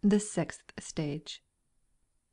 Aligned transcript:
THE 0.00 0.20
SIXTH 0.20 0.74
STAGE 0.78 1.42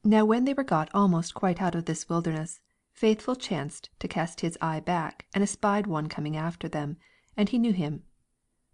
Now 0.04 0.24
when 0.24 0.46
they 0.46 0.54
were 0.54 0.64
got 0.64 0.88
almost 0.94 1.34
quite 1.34 1.60
out 1.64 1.74
of 1.74 1.86
this 1.86 2.08
wilderness, 2.08 2.62
Faithful 2.92 3.36
chanced 3.36 3.90
to 3.98 4.08
cast 4.08 4.42
his 4.42 4.56
eye 4.62 4.82
back 4.82 5.26
and 5.34 5.42
espied 5.42 5.88
one 5.88 6.08
coming 6.08 6.38
after 6.38 6.70
them, 6.70 6.98
and 7.36 7.50
he 7.50 7.58
knew 7.58 7.74
him. 7.74 8.04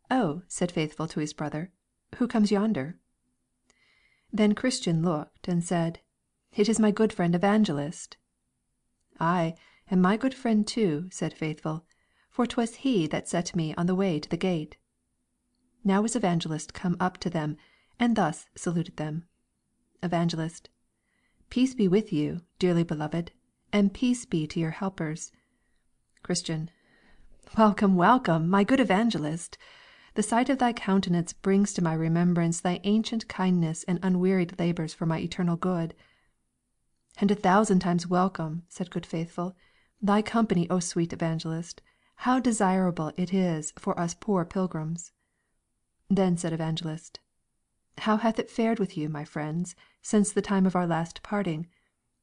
"Oh," 0.10 0.42
said 0.50 0.74
Faithful 0.74 1.08
to 1.08 1.22
his 1.22 1.32
brother, 1.32 1.72
"who 2.18 2.28
comes 2.28 2.52
yonder?" 2.52 3.00
Then 4.34 4.56
Christian 4.56 5.02
looked 5.04 5.48
and 5.48 5.64
said, 5.64 6.02
"It 6.52 6.68
is 6.68 6.78
my 6.78 6.92
good 6.92 7.14
friend 7.14 7.34
Evangelist." 7.34 8.18
"Ay, 9.22 9.56
and 9.90 10.02
my 10.02 10.18
good 10.18 10.34
friend 10.34 10.68
too," 10.68 11.08
said 11.14 11.34
Faithful, 11.34 11.86
"for 12.30 12.46
'twas 12.46 12.76
he 12.84 13.08
that 13.08 13.30
set 13.30 13.56
me 13.56 13.74
on 13.76 13.86
the 13.86 13.96
way 13.96 14.20
to 14.20 14.28
the 14.28 14.36
gate." 14.36 14.76
Now 15.82 16.02
was 16.02 16.14
Evangelist 16.18 16.74
come 16.74 16.98
up 17.00 17.18
to 17.20 17.30
them, 17.30 17.56
and 18.00 18.16
thus 18.16 18.48
saluted 18.56 18.96
them: 18.96 19.26
Evangelist. 20.02 20.70
Peace 21.50 21.74
be 21.74 21.90
with 21.90 22.14
you, 22.14 22.40
dearly 22.58 22.86
beloved, 22.86 23.34
and 23.74 23.94
peace 23.94 24.24
be 24.24 24.48
to 24.48 24.62
your 24.62 24.72
helpers. 24.72 25.34
Christian. 26.24 26.72
Welcome, 27.58 27.98
welcome, 27.98 28.48
my 28.50 28.64
good 28.64 28.80
Evangelist! 28.80 29.58
The 30.14 30.24
sight 30.24 30.48
of 30.50 30.58
thy 30.58 30.72
countenance 30.72 31.34
brings 31.34 31.74
to 31.74 31.84
my 31.84 31.94
remembrance 31.94 32.62
thy 32.62 32.80
ancient 32.86 33.28
kindness 33.28 33.84
and 33.84 34.00
unwearied 34.02 34.58
labors 34.58 34.94
for 34.94 35.06
my 35.06 35.20
eternal 35.20 35.58
good. 35.58 35.94
"And 37.18 37.30
a 37.30 37.36
thousand 37.36 37.80
times 37.80 38.08
welcome," 38.08 38.64
said 38.70 38.90
good 38.90 39.06
Faithful. 39.06 39.54
"Thy 40.02 40.22
company, 40.22 40.66
O 40.70 40.80
sweet 40.80 41.12
Evangelist! 41.12 41.82
How 42.24 42.40
desirable 42.40 43.12
it 43.18 43.34
is 43.34 43.74
for 43.78 44.00
us 44.00 44.14
poor 44.14 44.46
pilgrims!" 44.46 45.12
Then 46.10 46.38
said 46.38 46.54
Evangelist: 46.54 47.20
"How 47.98 48.16
hath 48.16 48.40
it 48.40 48.50
fared 48.50 48.80
with 48.80 48.96
you, 48.96 49.10
my 49.10 49.26
friends, 49.26 49.76
since 50.02 50.32
the 50.32 50.42
time 50.42 50.66
of 50.66 50.78
our 50.78 50.88
last 50.88 51.22
parting? 51.24 51.68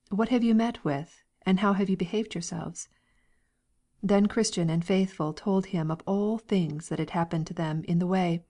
What 0.09 0.31
have 0.31 0.43
you 0.43 0.55
met 0.55 0.83
with, 0.83 1.23
and 1.45 1.60
how 1.60 1.75
have 1.75 1.91
you 1.91 1.97
behaved 1.99 2.35
yourselves?" 2.35 2.88
Then 4.02 4.29
Christian 4.29 4.71
and 4.71 4.83
Faithful 4.83 5.35
told 5.35 5.66
him 5.66 5.91
of 5.91 6.01
all 6.07 6.38
things 6.38 6.88
that 6.88 6.99
had 6.99 7.10
happened 7.10 7.47
to 7.49 7.52
them 7.52 7.85
in 7.85 7.99
the 7.99 8.07
way, 8.07 8.47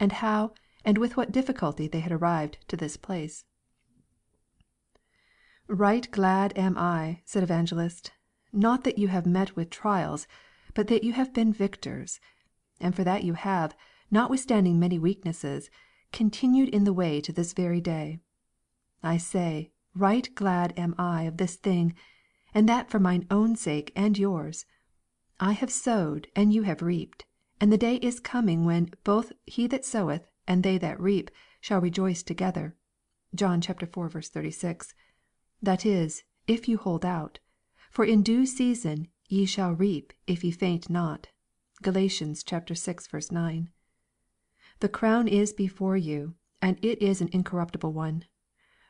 and 0.00 0.12
how 0.12 0.54
and 0.82 0.96
with 0.96 1.14
what 1.14 1.30
difficulty 1.30 1.88
they 1.88 2.00
had 2.00 2.10
arrived 2.10 2.56
to 2.68 2.76
this 2.78 2.96
place. 2.96 3.44
"Right 5.66 6.10
glad 6.10 6.56
am 6.56 6.78
I," 6.78 7.20
said 7.26 7.42
Evangelist, 7.42 8.12
"not 8.50 8.82
that 8.84 8.96
you 8.96 9.08
have 9.08 9.26
met 9.26 9.54
with 9.54 9.68
trials, 9.68 10.26
but 10.72 10.86
that 10.86 11.04
you 11.04 11.12
have 11.12 11.34
been 11.34 11.52
victors; 11.52 12.18
and 12.80 12.96
for 12.96 13.04
that 13.04 13.24
you 13.24 13.34
have, 13.34 13.76
notwithstanding 14.10 14.80
many 14.80 14.98
weaknesses, 14.98 15.68
continued 16.12 16.68
in 16.68 16.84
the 16.84 16.92
way 16.92 17.22
to 17.22 17.32
this 17.32 17.54
very 17.54 17.80
day. 17.80 18.20
I 19.02 19.16
say, 19.16 19.72
right 19.94 20.28
glad 20.34 20.78
am 20.78 20.94
I 20.98 21.22
of 21.22 21.38
this 21.38 21.56
thing, 21.56 21.94
and 22.52 22.68
that 22.68 22.90
for 22.90 22.98
mine 22.98 23.26
own 23.30 23.56
sake 23.56 23.90
and 23.96 24.18
yours. 24.18 24.66
I 25.40 25.52
have 25.52 25.72
sowed 25.72 26.28
and 26.36 26.52
you 26.52 26.64
have 26.64 26.82
reaped, 26.82 27.24
and 27.62 27.72
the 27.72 27.78
day 27.78 27.96
is 27.96 28.20
coming 28.20 28.66
when 28.66 28.90
both 29.04 29.32
he 29.46 29.66
that 29.68 29.86
soweth 29.86 30.28
and 30.46 30.62
they 30.62 30.76
that 30.76 31.00
reap 31.00 31.30
shall 31.62 31.80
rejoice 31.80 32.22
together." 32.22 32.76
(John 33.34 33.62
iv. 33.66 33.90
36.) 33.90 34.94
That 35.62 35.86
is, 35.86 36.24
if 36.46 36.68
you 36.68 36.76
hold 36.76 37.06
out; 37.06 37.38
for 37.90 38.04
in 38.04 38.22
due 38.22 38.44
season 38.44 39.08
ye 39.28 39.46
shall 39.46 39.72
reap 39.72 40.12
if 40.26 40.44
ye 40.44 40.50
faint 40.50 40.90
not. 40.90 41.28
(Gal. 41.80 41.94
vi. 41.94 43.20
9.) 43.30 43.70
The 44.82 44.88
crown 44.88 45.28
is 45.28 45.52
before 45.52 45.96
you, 45.96 46.34
and 46.60 46.76
it 46.84 47.00
is 47.00 47.20
an 47.20 47.28
incorruptible 47.32 47.92
one. 47.92 48.24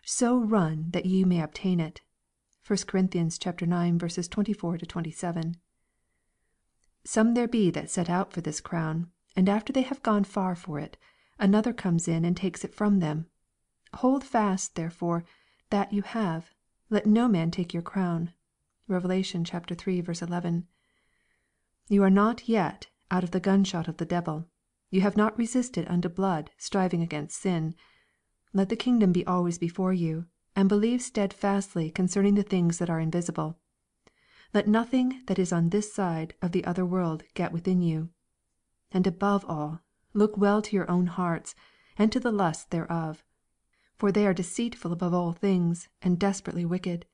So 0.02 0.38
run 0.38 0.88
that 0.92 1.04
ye 1.04 1.22
may 1.22 1.42
obtain 1.42 1.80
it. 1.80 2.00
(1 2.66 2.78
Cor. 2.86 3.00
ix. 3.12 4.28
24 4.28 4.78
27.) 4.78 5.56
Some 7.04 7.34
there 7.34 7.46
be 7.46 7.70
that 7.72 7.90
set 7.90 8.08
out 8.08 8.32
for 8.32 8.40
this 8.40 8.58
crown, 8.58 9.10
and 9.36 9.50
after 9.50 9.70
they 9.70 9.82
have 9.82 10.02
gone 10.02 10.24
far 10.24 10.54
for 10.56 10.78
it, 10.78 10.96
another 11.38 11.74
comes 11.74 12.08
in 12.08 12.24
and 12.24 12.38
takes 12.38 12.64
it 12.64 12.74
from 12.74 13.00
them. 13.00 13.26
Hold 13.96 14.24
fast 14.24 14.76
therefore 14.76 15.26
that 15.68 15.92
you 15.92 16.00
have; 16.00 16.54
let 16.88 17.04
no 17.04 17.28
man 17.28 17.50
take 17.50 17.74
your 17.74 17.82
crown. 17.82 18.32
(Rev. 18.88 19.10
iii. 19.10 20.04
11.) 20.22 20.66
You 21.90 22.02
are 22.02 22.08
not 22.08 22.48
yet 22.48 22.86
out 23.10 23.24
of 23.24 23.32
the 23.32 23.40
gunshot 23.40 23.88
of 23.88 23.98
the 23.98 24.06
devil. 24.06 24.48
You 24.92 25.00
have 25.00 25.16
not 25.16 25.38
resisted 25.38 25.88
unto 25.88 26.10
blood, 26.10 26.50
striving 26.58 27.00
against 27.00 27.40
sin. 27.40 27.74
Let 28.52 28.68
the 28.68 28.76
kingdom 28.76 29.10
be 29.10 29.26
always 29.26 29.56
before 29.56 29.94
you, 29.94 30.26
and 30.54 30.68
believe 30.68 31.00
steadfastly 31.00 31.90
concerning 31.90 32.34
the 32.34 32.42
things 32.42 32.76
that 32.76 32.90
are 32.90 33.00
invisible. 33.00 33.56
Let 34.52 34.68
nothing 34.68 35.22
that 35.28 35.38
is 35.38 35.50
on 35.50 35.70
this 35.70 35.94
side 35.94 36.34
of 36.42 36.52
the 36.52 36.62
other 36.66 36.84
world 36.84 37.24
get 37.32 37.52
within 37.52 37.80
you. 37.80 38.10
And 38.90 39.06
above 39.06 39.46
all, 39.48 39.80
look 40.12 40.36
well 40.36 40.60
to 40.60 40.76
your 40.76 40.90
own 40.90 41.06
hearts, 41.06 41.54
and 41.96 42.12
to 42.12 42.20
the 42.20 42.30
lusts 42.30 42.66
thereof. 42.66 43.24
For 43.96 44.12
they 44.12 44.26
are 44.26 44.34
deceitful 44.34 44.92
above 44.92 45.14
all 45.14 45.32
things, 45.32 45.88
and 46.02 46.18
desperately 46.18 46.66
wicked. 46.66 47.06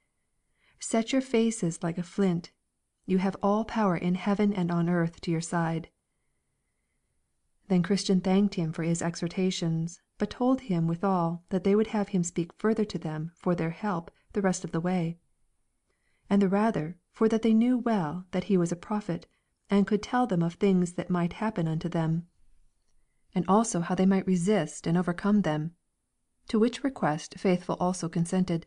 Set 0.81 1.13
your 1.13 1.23
faces 1.23 1.81
like 1.81 1.97
a 1.97 2.03
flint. 2.03 2.51
You 3.07 3.19
have 3.19 3.37
all 3.41 3.65
power 3.65 3.97
in 3.97 4.17
heaven 4.17 4.53
and 4.53 4.73
on 4.73 4.89
earth 4.89 5.21
to 5.21 5.31
your 5.31 5.41
side. 5.41 5.91
Then 7.69 7.83
Christian 7.83 8.21
thanked 8.21 8.55
him 8.55 8.73
for 8.73 8.83
his 8.83 9.03
exhortations, 9.03 10.01
but 10.17 10.31
told 10.31 10.63
him 10.63 10.87
withal 10.87 11.45
that 11.51 11.65
they 11.65 11.77
would 11.77 11.89
have 11.89 12.09
him 12.09 12.23
speak 12.23 12.53
further 12.55 12.85
to 12.87 12.99
them 12.99 13.31
for 13.35 13.55
their 13.55 13.71
help 13.71 14.11
the 14.33 14.43
rest 14.43 14.65
of 14.65 14.73
the 14.73 14.81
way. 14.81 15.19
And 16.31 16.43
the 16.43 16.49
rather, 16.49 16.99
for 17.13 17.29
that 17.29 17.43
they 17.43 17.55
knew 17.55 17.79
well 17.79 18.27
that 18.31 18.45
he 18.45 18.57
was 18.57 18.73
a 18.73 18.77
prophet, 18.77 19.27
and 19.71 19.87
could 19.87 20.03
tell 20.03 20.27
them 20.27 20.43
of 20.43 20.55
things 20.55 20.95
that 20.95 21.11
might 21.11 21.35
happen 21.35 21.69
unto 21.69 21.89
them, 21.89 22.27
and 23.35 23.45
also 23.47 23.81
how 23.81 23.95
they 23.95 24.07
might 24.07 24.27
resist 24.27 24.87
and 24.87 24.97
overcome 24.97 25.43
them. 25.43 25.75
To 26.49 26.59
which 26.59 26.83
request 26.83 27.35
Faithful 27.39 27.77
also 27.79 28.09
consented. 28.09 28.65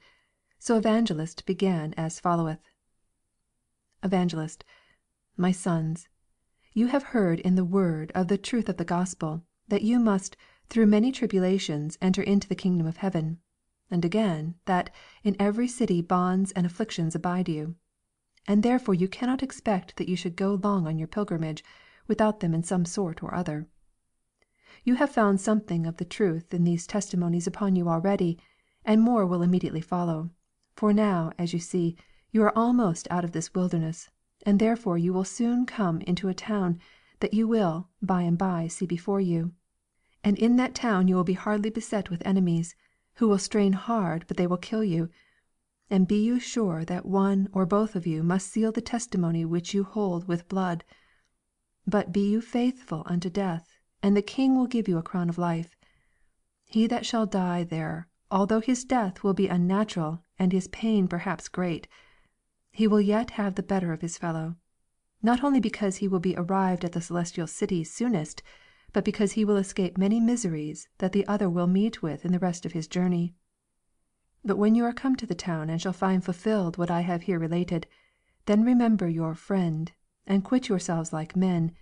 So 0.59 0.77
Evangelist 0.77 1.45
began 1.47 1.95
as 1.95 2.19
followeth: 2.19 2.59
Evangelist. 4.03 4.63
My 5.37 5.51
sons, 5.51 6.07
you 6.73 6.87
have 6.87 7.03
heard 7.11 7.37
in 7.41 7.55
the 7.55 7.65
word 7.65 8.13
of 8.15 8.29
the 8.29 8.37
truth 8.37 8.69
of 8.69 8.77
the 8.77 8.85
Gospel, 8.85 9.43
that 9.67 9.81
you 9.81 9.99
must 9.99 10.37
through 10.69 10.85
many 10.85 11.11
tribulations 11.11 11.97
enter 12.01 12.21
into 12.21 12.47
the 12.47 12.55
kingdom 12.55 12.87
of 12.87 12.95
heaven; 12.95 13.39
and 13.89 14.05
again, 14.05 14.55
that 14.63 14.89
in 15.21 15.35
every 15.37 15.67
city 15.67 16.01
bonds 16.01 16.53
and 16.53 16.65
afflictions 16.65 17.13
abide 17.13 17.49
you. 17.49 17.75
And 18.47 18.63
therefore 18.63 18.93
you 18.93 19.09
cannot 19.09 19.43
expect 19.43 19.97
that 19.97 20.07
you 20.07 20.15
should 20.15 20.37
go 20.37 20.53
long 20.63 20.87
on 20.87 20.97
your 20.97 21.09
pilgrimage 21.09 21.61
without 22.07 22.39
them 22.39 22.53
in 22.53 22.63
some 22.63 22.85
sort 22.85 23.21
or 23.21 23.35
other. 23.35 23.67
You 24.85 24.95
have 24.95 25.09
found 25.11 25.41
something 25.41 25.85
of 25.85 25.97
the 25.97 26.05
truth 26.05 26.53
in 26.53 26.63
these 26.63 26.87
testimonies 26.87 27.47
upon 27.47 27.75
you 27.75 27.89
already, 27.89 28.39
and 28.85 29.01
more 29.01 29.25
will 29.25 29.41
immediately 29.41 29.81
follow; 29.81 30.29
for 30.77 30.93
now, 30.93 31.33
as 31.37 31.51
you 31.51 31.59
see, 31.59 31.97
you 32.31 32.41
are 32.43 32.57
almost 32.57 33.09
out 33.11 33.25
of 33.25 33.33
this 33.33 33.53
wilderness, 33.53 34.09
and 34.45 34.59
therefore 34.59 34.97
you 34.97 35.13
will 35.13 35.23
soon 35.23 35.65
come 35.65 36.01
into 36.01 36.27
a 36.27 36.33
town 36.33 36.79
that 37.19 37.33
you 37.33 37.47
will 37.47 37.89
by 38.01 38.21
and 38.23 38.37
by 38.37 38.67
see 38.67 38.85
before 38.85 39.21
you. 39.21 39.53
And 40.23 40.37
in 40.37 40.55
that 40.57 40.75
town 40.75 41.07
you 41.07 41.15
will 41.15 41.23
be 41.23 41.33
hardly 41.33 41.69
beset 41.69 42.09
with 42.09 42.25
enemies, 42.25 42.75
who 43.15 43.27
will 43.27 43.37
strain 43.37 43.73
hard 43.73 44.25
but 44.27 44.37
they 44.37 44.47
will 44.47 44.57
kill 44.57 44.83
you. 44.83 45.09
And 45.89 46.07
be 46.07 46.23
you 46.23 46.39
sure 46.39 46.85
that 46.85 47.05
one 47.05 47.49
or 47.51 47.65
both 47.65 47.95
of 47.95 48.07
you 48.07 48.23
must 48.23 48.47
seal 48.47 48.71
the 48.71 48.81
testimony 48.81 49.45
which 49.45 49.73
you 49.73 49.83
hold 49.83 50.27
with 50.27 50.47
blood. 50.47 50.83
But 51.85 52.11
be 52.11 52.31
you 52.31 52.41
faithful 52.41 53.03
unto 53.05 53.29
death, 53.29 53.77
and 54.01 54.15
the 54.15 54.21
King 54.21 54.55
will 54.55 54.67
give 54.67 54.87
you 54.87 54.97
a 54.97 55.03
crown 55.03 55.29
of 55.29 55.37
life. 55.37 55.75
He 56.65 56.87
that 56.87 57.05
shall 57.05 57.25
die 57.25 57.63
there, 57.63 58.07
although 58.29 58.61
his 58.61 58.85
death 58.85 59.23
will 59.23 59.33
be 59.33 59.47
unnatural 59.47 60.23
and 60.39 60.53
his 60.53 60.69
pain 60.69 61.07
perhaps 61.07 61.49
great, 61.49 61.87
he 62.73 62.87
will 62.87 63.01
yet 63.01 63.31
have 63.31 63.55
the 63.55 63.61
better 63.61 63.91
of 63.91 63.99
his 63.99 64.17
fellow; 64.17 64.55
not 65.21 65.43
only 65.43 65.59
because 65.59 65.97
he 65.97 66.07
will 66.07 66.21
be 66.21 66.37
arrived 66.37 66.85
at 66.85 66.93
the 66.93 67.01
celestial 67.01 67.45
city 67.45 67.83
soonest, 67.83 68.41
but 68.93 69.03
because 69.03 69.33
he 69.33 69.43
will 69.43 69.57
escape 69.57 69.97
many 69.97 70.21
miseries 70.21 70.87
that 70.99 71.11
the 71.11 71.27
other 71.27 71.49
will 71.49 71.67
meet 71.67 72.01
with 72.01 72.23
in 72.23 72.31
the 72.31 72.39
rest 72.39 72.65
of 72.65 72.71
his 72.71 72.87
journey. 72.87 73.35
But 74.45 74.57
when 74.57 74.73
you 74.73 74.85
are 74.85 74.93
come 74.93 75.17
to 75.17 75.25
the 75.25 75.35
town 75.35 75.69
and 75.69 75.81
shall 75.81 75.91
find 75.91 76.23
fulfilled 76.23 76.77
what 76.77 76.89
I 76.89 77.01
have 77.01 77.23
here 77.23 77.37
related, 77.37 77.87
then 78.45 78.63
remember 78.63 79.09
your 79.09 79.35
Friend, 79.35 79.91
and 80.25 80.41
quit 80.41 80.69
yourselves 80.69 81.11
like 81.11 81.35
men, 81.35 81.73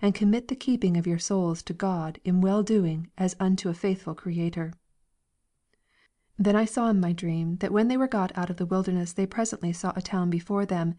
and 0.00 0.14
commit 0.14 0.48
the 0.48 0.56
keeping 0.56 0.96
of 0.96 1.06
your 1.06 1.18
souls 1.18 1.62
to 1.64 1.74
God 1.74 2.20
in 2.24 2.40
well 2.40 2.62
doing 2.62 3.10
as 3.18 3.36
unto 3.38 3.68
a 3.68 3.74
faithful 3.74 4.14
Creator. 4.14 4.72
Then 6.40 6.54
I 6.54 6.66
saw 6.66 6.88
in 6.88 7.00
my 7.00 7.12
dream 7.12 7.56
that 7.56 7.72
when 7.72 7.88
they 7.88 7.96
were 7.96 8.06
got 8.06 8.30
out 8.38 8.48
of 8.48 8.58
the 8.58 8.66
wilderness 8.66 9.12
they 9.12 9.26
presently 9.26 9.72
saw 9.72 9.92
a 9.96 10.00
town 10.00 10.30
before 10.30 10.64
them, 10.64 10.94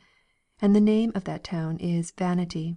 and 0.61 0.75
the 0.75 0.81
name 0.81 1.13
of 1.15 1.23
that 1.23 1.45
town 1.45 1.77
is 1.77 2.11
Vanity. 2.11 2.75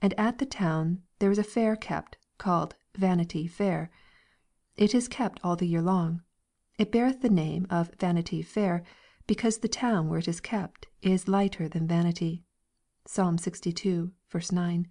And 0.00 0.14
at 0.18 0.38
the 0.38 0.46
town 0.46 1.02
there 1.18 1.30
is 1.30 1.36
a 1.38 1.44
fair 1.44 1.76
kept, 1.76 2.16
called 2.38 2.74
Vanity 2.96 3.46
Fair. 3.46 3.90
It 4.74 4.94
is 4.94 5.06
kept 5.06 5.38
all 5.44 5.54
the 5.54 5.68
year 5.68 5.82
long. 5.82 6.22
It 6.78 6.90
beareth 6.90 7.20
the 7.20 7.28
name 7.28 7.66
of 7.68 7.92
Vanity 8.00 8.40
Fair, 8.40 8.82
because 9.26 9.58
the 9.58 9.68
town 9.68 10.08
where 10.08 10.18
it 10.20 10.28
is 10.28 10.40
kept 10.40 10.88
is 11.02 11.28
lighter 11.28 11.68
than 11.68 11.86
vanity." 11.86 12.42
(Psalm 13.06 13.36
lxii. 13.36 14.12
9.) 14.50 14.88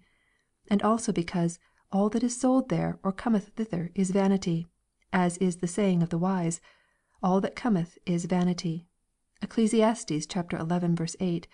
And 0.68 0.82
also 0.84 1.12
because" 1.12 1.58
all 1.92 2.08
that 2.10 2.22
is 2.22 2.38
sold 2.38 2.68
there 2.68 3.00
or 3.02 3.10
cometh 3.10 3.48
thither 3.56 3.90
is 3.96 4.12
vanity; 4.12 4.68
as 5.12 5.36
is 5.38 5.56
the 5.56 5.66
saying 5.66 6.00
of 6.00 6.10
the 6.10 6.18
wise, 6.18 6.60
All 7.24 7.40
that 7.42 7.54
cometh 7.54 7.98
is 8.04 8.24
vanity." 8.24 8.88
(Eccles. 9.40 9.70
xi. 9.70 9.80
8; 9.80 11.48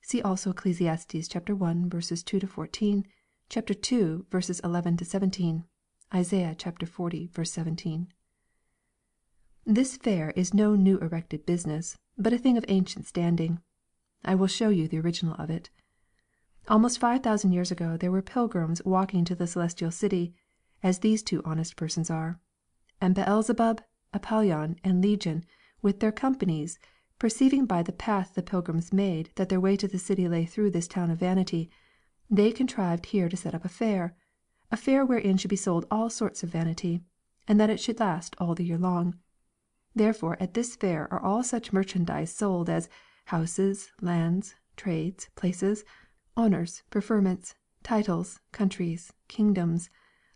see 0.00 0.20
also 0.20 0.50
Eccles. 0.50 0.80
i. 0.82 0.96
2 0.96 2.46
14; 2.48 3.06
ii. 3.56 4.24
11 4.64 4.98
17; 5.04 5.64
Isaiah 6.12 6.56
xl. 6.60 7.42
17.) 7.44 8.08
This 9.64 9.96
fair 9.96 10.30
is 10.32 10.52
no 10.52 10.74
new 10.74 10.98
erected 10.98 11.46
business, 11.46 11.96
but 12.18 12.32
a 12.32 12.38
thing 12.38 12.58
of 12.58 12.64
ancient 12.66 13.06
standing. 13.06 13.60
I 14.24 14.34
will 14.34 14.48
show 14.48 14.70
you 14.70 14.88
the 14.88 14.98
original 14.98 15.34
of 15.34 15.50
it. 15.50 15.70
Almost 16.66 16.98
five 16.98 17.22
thousand 17.22 17.52
years 17.52 17.70
ago 17.70 17.96
there 17.96 18.10
were 18.10 18.22
pilgrims 18.22 18.84
walking 18.84 19.24
to 19.26 19.36
the 19.36 19.46
celestial 19.46 19.92
city, 19.92 20.34
as 20.82 20.98
these 20.98 21.22
two 21.22 21.40
honest 21.44 21.76
persons 21.76 22.10
are. 22.10 22.40
And 23.00 23.14
Beelzebub, 23.14 23.82
Apollyon, 24.12 24.76
and 24.84 25.00
Legion, 25.00 25.44
with 25.80 26.00
their 26.00 26.12
companies, 26.12 26.78
perceiving 27.18 27.66
by 27.66 27.82
the 27.82 27.92
path 27.92 28.34
the 28.34 28.42
pilgrims 28.42 28.92
made 28.92 29.30
that 29.36 29.48
their 29.48 29.60
way 29.60 29.76
to 29.76 29.88
the 29.88 29.98
city 29.98 30.28
lay 30.28 30.44
through 30.44 30.70
this 30.70 30.88
town 30.88 31.10
of 31.10 31.18
vanity, 31.18 31.70
they 32.30 32.50
contrived 32.50 33.06
here 33.06 33.28
to 33.28 33.36
set 33.36 33.54
up 33.54 33.64
a 33.64 33.68
fair, 33.68 34.16
a 34.70 34.76
fair 34.76 35.04
wherein 35.04 35.36
should 35.36 35.50
be 35.50 35.56
sold 35.56 35.86
all 35.90 36.10
sorts 36.10 36.42
of 36.42 36.50
vanity, 36.50 37.02
and 37.46 37.60
that 37.60 37.70
it 37.70 37.80
should 37.80 38.00
last 38.00 38.34
all 38.38 38.54
the 38.54 38.64
year 38.64 38.78
long. 38.78 39.14
Therefore 39.94 40.36
at 40.40 40.54
this 40.54 40.76
fair 40.76 41.12
are 41.12 41.20
all 41.20 41.42
such 41.42 41.72
merchandise 41.72 42.34
sold 42.34 42.70
as 42.70 42.88
houses, 43.26 43.92
lands, 44.00 44.54
trades, 44.76 45.28
places, 45.34 45.84
honours, 46.36 46.82
preferments, 46.90 47.54
titles, 47.82 48.40
countries, 48.52 49.12
kingdoms, 49.28 49.90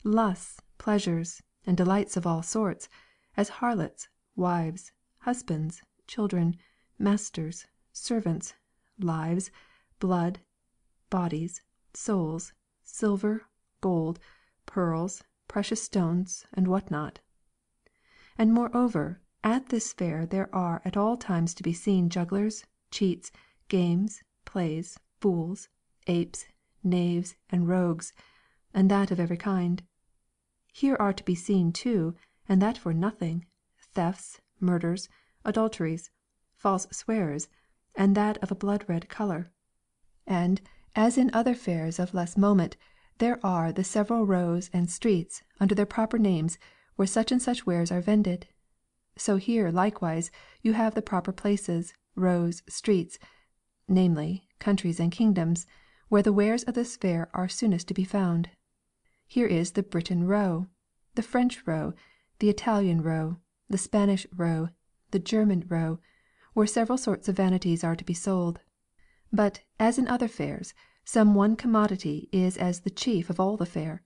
lusts, 0.04 0.60
pleasures, 0.78 1.42
and 1.66 1.76
delights 1.76 2.16
of 2.16 2.26
all 2.26 2.42
sorts, 2.42 2.88
as 3.36 3.48
harlots, 3.48 4.08
wives, 4.34 4.92
husbands, 5.18 5.82
children, 6.06 6.56
masters, 6.98 7.66
servants, 7.92 8.54
lives, 8.98 9.50
blood, 9.98 10.40
bodies, 11.10 11.62
souls, 11.94 12.52
silver, 12.82 13.42
gold, 13.80 14.18
pearls, 14.64 15.22
precious 15.48 15.82
stones, 15.82 16.46
and 16.52 16.68
what 16.68 16.90
not. 16.90 17.20
And 18.38 18.52
moreover 18.52 19.20
at 19.44 19.68
this 19.68 19.92
fair 19.92 20.26
there 20.26 20.54
are 20.54 20.82
at 20.84 20.96
all 20.96 21.16
times 21.16 21.54
to 21.54 21.62
be 21.62 21.72
seen 21.72 22.08
jugglers, 22.08 22.64
cheats, 22.90 23.30
games, 23.68 24.22
plays, 24.44 24.98
fools, 25.20 25.68
apes, 26.06 26.46
knaves, 26.82 27.36
and 27.50 27.68
rogues, 27.68 28.12
and 28.74 28.90
that 28.90 29.10
of 29.10 29.20
every 29.20 29.36
kind. 29.36 29.82
Here 30.72 30.96
are 30.98 31.12
to 31.12 31.24
be 31.24 31.34
seen 31.34 31.72
too, 31.72 32.14
and 32.48 32.62
that 32.62 32.78
for 32.78 32.92
nothing, 32.92 33.44
thefts, 33.94 34.40
murders, 34.60 35.08
adulteries, 35.44 36.10
false 36.56 36.86
swearers, 36.90 37.48
and 37.94 38.14
that 38.14 38.38
of 38.38 38.50
a 38.50 38.54
blood 38.54 38.84
red 38.88 39.08
colour. 39.08 39.50
And, 40.26 40.60
as 40.94 41.18
in 41.18 41.30
other 41.32 41.54
fairs 41.54 41.98
of 41.98 42.14
less 42.14 42.36
moment, 42.36 42.76
there 43.18 43.44
are 43.44 43.72
the 43.72 43.84
several 43.84 44.26
rows 44.26 44.70
and 44.72 44.90
streets, 44.90 45.42
under 45.58 45.74
their 45.74 45.86
proper 45.86 46.18
names, 46.18 46.58
where 46.96 47.06
such 47.06 47.32
and 47.32 47.40
such 47.40 47.66
wares 47.66 47.90
are 47.90 48.00
vended; 48.00 48.46
so 49.16 49.36
here 49.36 49.70
likewise 49.70 50.30
you 50.62 50.74
have 50.74 50.94
the 50.94 51.02
proper 51.02 51.32
places, 51.32 51.94
rows, 52.14 52.62
streets, 52.68 53.18
namely, 53.88 54.48
countries 54.58 55.00
and 55.00 55.12
kingdoms, 55.12 55.66
where 56.08 56.22
the 56.22 56.32
wares 56.32 56.62
of 56.64 56.74
this 56.74 56.96
fair 56.96 57.28
are 57.34 57.48
soonest 57.48 57.88
to 57.88 57.94
be 57.94 58.04
found. 58.04 58.50
Here 59.26 59.46
is 59.46 59.72
the 59.72 59.82
Britain 59.82 60.24
Row, 60.26 60.66
the 61.14 61.22
French 61.22 61.66
Row, 61.66 61.94
the 62.38 62.50
Italian 62.50 63.00
Row, 63.00 63.38
the 63.70 63.78
Spanish 63.78 64.26
Row, 64.36 64.68
the 65.10 65.18
German 65.18 65.64
Row, 65.68 65.98
where 66.52 66.66
several 66.66 66.98
sorts 66.98 67.30
of 67.30 67.36
vanities 67.36 67.82
are 67.82 67.96
to 67.96 68.04
be 68.04 68.12
sold. 68.12 68.60
But, 69.32 69.62
as 69.80 69.98
in 69.98 70.06
other 70.06 70.28
fairs, 70.28 70.74
some 71.02 71.34
one 71.34 71.56
commodity 71.56 72.28
is 72.32 72.58
as 72.58 72.80
the 72.80 72.90
chief 72.90 73.30
of 73.30 73.40
all 73.40 73.56
the 73.56 73.64
fair; 73.64 74.02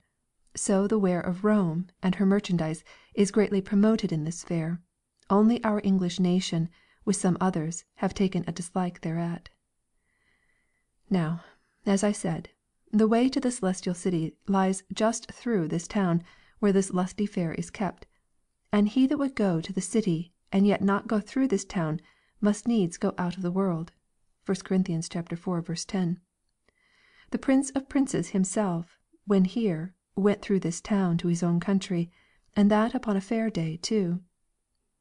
so 0.55 0.87
the 0.87 0.99
ware 0.99 1.21
of 1.21 1.43
Rome 1.43 1.89
and 2.05 2.15
her 2.15 2.25
merchandise 2.25 2.85
is 3.15 3.33
greatly 3.33 3.61
promoted 3.61 4.13
in 4.13 4.23
this 4.23 4.45
fair, 4.45 4.81
only 5.29 5.63
our 5.65 5.81
English 5.83 6.21
nation, 6.21 6.69
with 7.05 7.17
some 7.17 7.37
others, 7.41 7.85
have 7.97 8.15
taken 8.15 8.45
a 8.47 8.53
dislike 8.53 9.01
thereat. 9.01 9.49
Now, 11.11 11.43
as 11.85 12.05
I 12.05 12.13
said, 12.13 12.51
the 12.93 13.09
way 13.09 13.29
to 13.29 13.41
the 13.41 13.51
celestial 13.51 13.95
city 13.95 14.37
lies 14.47 14.85
just 14.93 15.33
through 15.33 15.67
this 15.67 15.89
town 15.89 16.23
where 16.61 16.73
this 16.73 16.93
lusty 16.93 17.27
fair 17.27 17.53
is 17.55 17.71
kept; 17.71 18.07
and 18.73 18.91
he 18.91 19.05
that 19.05 19.19
would 19.19 19.35
go 19.35 19.61
to 19.61 19.73
the 19.73 19.81
city 19.81 20.33
and 20.53 20.65
yet 20.65 20.81
not 20.81 21.09
go 21.09 21.19
through 21.19 21.49
this 21.49 21.65
town 21.65 22.01
must 22.41 22.69
needs 22.69 22.97
go 22.99 23.13
out 23.19 23.37
of 23.37 23.43
the 23.43 23.51
world. 23.51 23.91
(1 24.47 24.57
Cor. 24.65 24.77
iv. 24.77 25.87
10.) 25.87 26.21
The 27.33 27.39
Prince 27.39 27.71
of 27.71 27.89
princes 27.89 28.29
Himself, 28.29 28.97
when 29.27 29.45
here, 29.45 29.97
went 30.15 30.41
through 30.41 30.61
this 30.61 30.81
town 30.81 31.19
to 31.19 31.27
his 31.27 31.43
own 31.43 31.59
country, 31.59 32.13
and 32.55 32.71
that 32.71 32.95
upon 32.95 33.17
a 33.17 33.21
fair 33.21 33.51
day 33.51 33.77
too. 33.77 34.23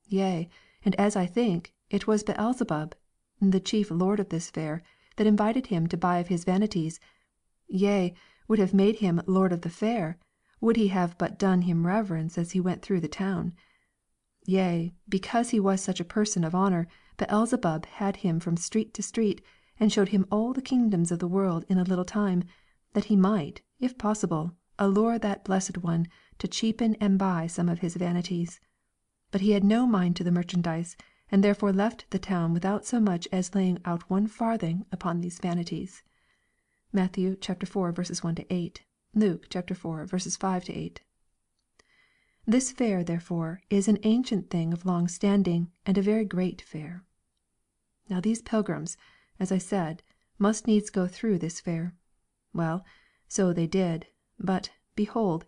Yea, 0.08 0.50
and 0.84 0.96
as 0.96 1.16
I 1.16 1.28
think, 1.28 1.76
it 1.92 2.08
was 2.08 2.24
Beelzebub, 2.24 2.96
the 3.40 3.60
chief 3.60 3.92
lord 3.92 4.20
of 4.20 4.30
this 4.30 4.50
fair, 4.50 4.82
that 5.18 5.28
invited 5.28 5.68
him 5.68 5.86
to 5.90 5.96
buy 5.96 6.18
of 6.18 6.30
his 6.30 6.44
vanities; 6.44 7.00
yea, 7.68 8.16
would 8.48 8.58
have 8.58 8.74
made 8.74 8.96
him 8.96 9.22
lord 9.28 9.54
of 9.54 9.62
the 9.62 9.70
fair, 9.70 10.18
would 10.62 10.76
he 10.76 10.90
have 10.90 11.18
but 11.18 11.40
done 11.40 11.62
him 11.62 11.88
reverence 11.88 12.38
as 12.38 12.52
he 12.52 12.60
went 12.60 12.82
through 12.82 13.00
the 13.00 13.08
town. 13.08 13.54
Yea, 14.46 14.94
because 15.08 15.52
he 15.52 15.60
was 15.62 15.80
such 15.80 16.02
a 16.02 16.04
person 16.04 16.44
of 16.44 16.54
honour, 16.54 16.86
Beelzebub 17.16 17.86
had 17.86 18.18
him 18.18 18.42
from 18.42 18.58
street 18.58 18.94
to 18.96 19.02
street, 19.02 19.42
and 19.80 19.90
showed 19.90 20.10
him 20.10 20.26
all 20.30 20.52
the 20.52 20.62
kingdoms 20.62 21.14
of 21.14 21.20
the 21.20 21.30
world 21.30 21.64
in 21.70 21.78
a 21.78 21.86
little 21.86 22.04
time, 22.04 22.44
that 22.92 23.06
he 23.06 23.16
might, 23.16 23.62
if 23.80 23.98
possible, 23.98 24.52
allure 24.78 25.18
that 25.18 25.46
blessed 25.46 25.78
one 25.78 26.08
to 26.40 26.48
cheapen 26.50 26.96
and 26.96 27.18
buy 27.18 27.48
some 27.48 27.70
of 27.70 27.80
his 27.80 27.96
vanities. 27.96 28.60
But 29.32 29.40
he 29.40 29.52
had 29.52 29.64
no 29.64 29.88
mind 29.88 30.18
to 30.18 30.26
the 30.26 30.30
merchandise, 30.30 30.98
and 31.32 31.42
therefore 31.42 31.72
left 31.72 32.04
the 32.12 32.20
town 32.20 32.52
without 32.54 32.84
so 32.86 33.00
much 33.00 33.30
as 33.32 33.56
laying 33.56 33.80
out 33.86 34.10
one 34.10 34.28
farthing 34.28 34.86
upon 34.92 35.22
these 35.22 35.40
vanities." 35.40 36.04
(Matt. 36.92 37.18
iv. 37.18 37.38
1 37.74 37.96
8; 38.50 38.82
Luke 39.16 39.48
iv. 39.56 39.76
5 39.76 40.70
8.) 40.70 41.02
This 42.46 42.72
fair, 42.72 43.04
therefore, 43.04 43.60
is 43.72 43.88
an 43.88 43.98
ancient 44.04 44.52
thing 44.52 44.72
of 44.72 44.86
long 44.86 45.08
standing, 45.08 45.72
and 45.84 45.98
a 45.98 46.02
very 46.04 46.24
great 46.24 46.62
fair. 46.62 47.04
Now 48.08 48.22
these 48.22 48.44
pilgrims, 48.44 48.98
as 49.40 49.52
I 49.52 49.58
said, 49.58 50.04
must 50.38 50.68
needs 50.68 50.92
go 50.92 51.08
through 51.08 51.40
this 51.40 51.60
fair. 51.60 51.96
Well, 52.54 52.86
so 53.28 53.52
they 53.52 53.66
did; 53.66 54.06
but, 54.38 54.70
behold, 54.96 55.44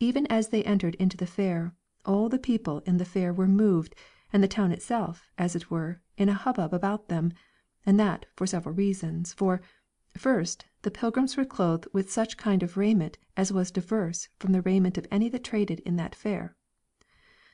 even 0.00 0.26
as 0.28 0.48
they 0.48 0.64
entered 0.64 0.94
into 0.94 1.18
the 1.18 1.26
fair, 1.26 1.74
all 2.06 2.30
the 2.30 2.38
people 2.38 2.78
in 2.86 2.96
the 2.96 3.04
fair 3.04 3.30
were 3.30 3.46
moved, 3.46 3.94
and 4.32 4.42
the 4.42 4.48
town 4.48 4.72
itself, 4.72 5.28
as 5.36 5.54
it 5.54 5.70
were, 5.70 6.00
in 6.16 6.30
a 6.30 6.32
hubbub 6.32 6.72
about 6.72 7.08
them; 7.08 7.34
and 7.84 8.00
that 8.00 8.24
for 8.34 8.46
several 8.46 8.74
reasons, 8.74 9.34
for, 9.34 9.60
first, 10.16 10.64
the 10.82 10.90
pilgrims 10.90 11.36
were 11.36 11.44
clothed 11.44 11.86
with 11.92 12.10
such 12.10 12.36
kind 12.36 12.60
of 12.60 12.76
raiment 12.76 13.16
as 13.36 13.52
was 13.52 13.70
diverse 13.70 14.28
from 14.40 14.50
the 14.50 14.62
raiment 14.62 14.98
of 14.98 15.06
any 15.12 15.28
that 15.28 15.44
traded 15.44 15.78
in 15.86 15.94
that 15.94 16.12
fair. 16.12 16.56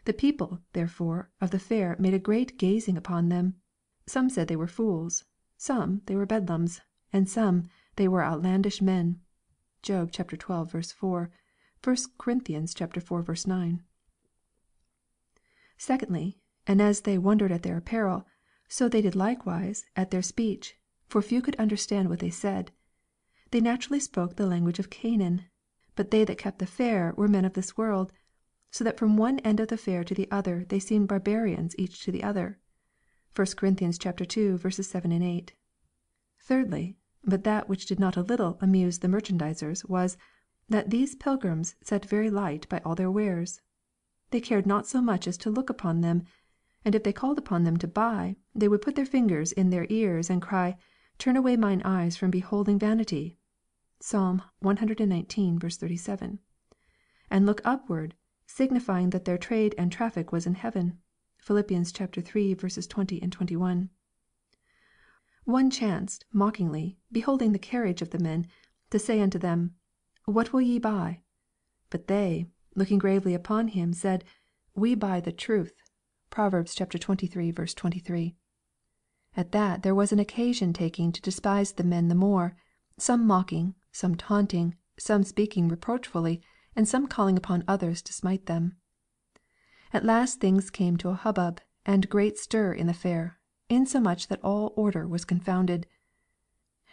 The 0.07 0.15
people, 0.15 0.63
therefore, 0.73 1.29
of 1.39 1.51
the 1.51 1.59
fair 1.59 1.95
made 1.99 2.15
a 2.15 2.19
great 2.19 2.57
gazing 2.57 2.97
upon 2.97 3.29
them; 3.29 3.57
some 4.07 4.31
said 4.31 4.49
they 4.49 4.57
were 4.57 4.67
fools, 4.67 5.27
some 5.59 6.01
they 6.07 6.17
were 6.17 6.25
bedlams, 6.25 6.81
and 7.13 7.29
some 7.29 7.65
they 7.97 8.09
were 8.09 8.25
outlandish 8.25 8.81
men. 8.81 9.21
(Job 9.83 10.11
xii. 10.11 10.25
4; 10.25 11.31
1 11.85 11.97
Cor. 12.17 12.33
iv. 12.33 13.47
9.) 13.47 13.83
Secondly, 15.77 16.39
and 16.67 16.81
as 16.81 17.03
they 17.03 17.19
wondered 17.19 17.53
at 17.53 17.63
their 17.63 17.77
apparel, 17.77 18.27
so 18.69 18.89
they 18.89 19.03
did 19.03 19.15
likewise 19.15 19.85
at 19.97 20.11
their 20.11 20.23
speech, 20.23 20.79
for 21.09 21.21
few 21.21 21.43
could 21.43 21.57
understand 21.57 22.09
what 22.09 22.21
they 22.21 22.31
said. 22.31 22.73
They 23.51 23.63
naturally 23.63 23.99
spoke 23.99 24.37
the 24.37 24.47
language 24.47 24.79
of 24.79 24.91
Canaan; 24.91 25.45
but 25.97 26.11
they 26.11 26.23
that 26.23 26.37
kept 26.37 26.59
the 26.59 26.67
fair 26.67 27.15
were 27.17 27.29
men 27.29 27.47
of 27.47 27.55
this 27.55 27.79
world, 27.79 28.13
so 28.71 28.85
that 28.85 28.99
from 28.99 29.17
one 29.17 29.39
end 29.39 29.59
of 29.59 29.69
the 29.69 29.79
fair 29.79 30.05
to 30.05 30.15
the 30.15 30.31
other 30.31 30.67
they 30.69 30.79
seemed 30.79 31.09
barbarians 31.09 31.75
each 31.79 32.03
to 32.05 32.13
the 32.13 32.23
other. 32.23 32.59
(1 33.35 33.47
Cor. 33.57 33.71
ii. 33.81 34.71
7, 34.71 35.13
8.) 35.23 35.53
Thirdly, 36.39 36.99
but 37.25 37.45
that 37.45 37.71
which 37.71 37.87
did 37.87 37.99
not 37.99 38.19
a 38.19 38.23
little 38.23 38.59
amuse 38.61 38.99
the 38.99 39.09
merchandisers 39.09 39.83
was, 39.87 40.19
that 40.69 40.91
these 40.91 41.15
pilgrims 41.17 41.75
set 41.83 42.05
very 42.05 42.29
light 42.29 42.69
by 42.69 42.81
all 42.85 42.95
their 42.95 43.11
wares. 43.11 43.63
they 44.31 44.43
cared 44.43 44.67
not 44.67 44.87
so 44.87 45.01
much 45.01 45.27
as 45.27 45.39
to 45.39 45.51
look 45.51 45.71
upon 45.71 46.03
them; 46.03 46.23
and 46.85 46.95
if 46.95 47.03
they 47.03 47.15
called 47.15 47.39
upon 47.39 47.65
them 47.65 47.79
to 47.79 47.89
buy, 47.89 48.37
they 48.55 48.69
would 48.69 48.83
put 48.83 48.95
their 48.95 49.07
fingers 49.07 49.53
in 49.53 49.71
their 49.71 49.87
ears, 49.89 50.29
and 50.29 50.43
cry, 50.43 50.77
Turn 51.17 51.35
away 51.35 51.57
mine 51.57 51.81
eyes 51.83 52.17
from 52.17 52.31
beholding 52.31 52.79
vanity" 52.79 53.37
(Psalm 54.01 54.43
cxix. 54.63 55.77
37), 55.77 56.39
and 57.31 57.45
look 57.45 57.61
upward, 57.65 58.15
signifying 58.47 59.11
that 59.11 59.25
their 59.25 59.37
trade 59.37 59.75
and 59.77 59.91
traffic 59.91 60.31
was 60.31 60.47
in 60.47 60.55
heaven. 60.55 60.99
(Phil. 61.39 61.59
iii. 61.69 62.55
20, 62.55 63.21
21.) 63.21 63.91
One 65.45 65.71
chanced, 65.71 66.25
mockingly, 66.33 66.97
beholding 67.11 67.51
the 67.53 67.59
carriage 67.59 68.01
of 68.01 68.11
the 68.11 68.21
men, 68.21 68.47
to 68.91 69.01
say 69.01 69.21
unto 69.21 69.37
them, 69.39 69.75
What 70.27 70.53
will 70.53 70.63
ye 70.63 70.79
buy? 70.79 71.21
But 71.91 72.07
they, 72.07 72.49
looking 72.77 72.99
gravely 72.99 73.35
upon 73.35 73.69
him, 73.69 73.93
said, 73.93 74.25
We 74.75 74.95
buy 74.95 75.21
the 75.21 75.33
truth. 75.33 75.75
(Prov. 76.31 76.55
xxiii. 76.69 76.87
23.) 77.53 78.37
At 79.37 79.53
that 79.53 79.83
there 79.83 79.95
was 79.95 80.13
an 80.13 80.21
occasion 80.21 80.73
taking 80.73 81.11
to 81.13 81.21
despise 81.21 81.73
the 81.73 81.85
men 81.85 82.07
the 82.09 82.15
more, 82.15 82.57
some 82.97 83.27
mocking, 83.27 83.75
some 83.93 84.15
taunting, 84.15 84.77
some 84.99 85.23
speaking 85.23 85.69
reproachfully, 85.69 86.43
and 86.77 86.87
some 86.87 87.07
calling 87.07 87.37
upon 87.37 87.65
others 87.67 88.03
to 88.03 88.13
smite 88.13 88.47
them. 88.47 88.77
At 89.93 90.05
last 90.05 90.41
things 90.41 90.71
came 90.71 90.97
to 90.99 91.09
a 91.09 91.15
hubbub 91.15 91.61
and 91.87 92.09
great 92.09 92.39
stir 92.39 92.73
in 92.73 92.87
the 92.87 92.95
fair, 92.95 93.39
insomuch 93.69 94.29
that 94.29 94.45
all 94.45 94.73
order 94.77 95.07
was 95.07 95.25
confounded. 95.25 95.87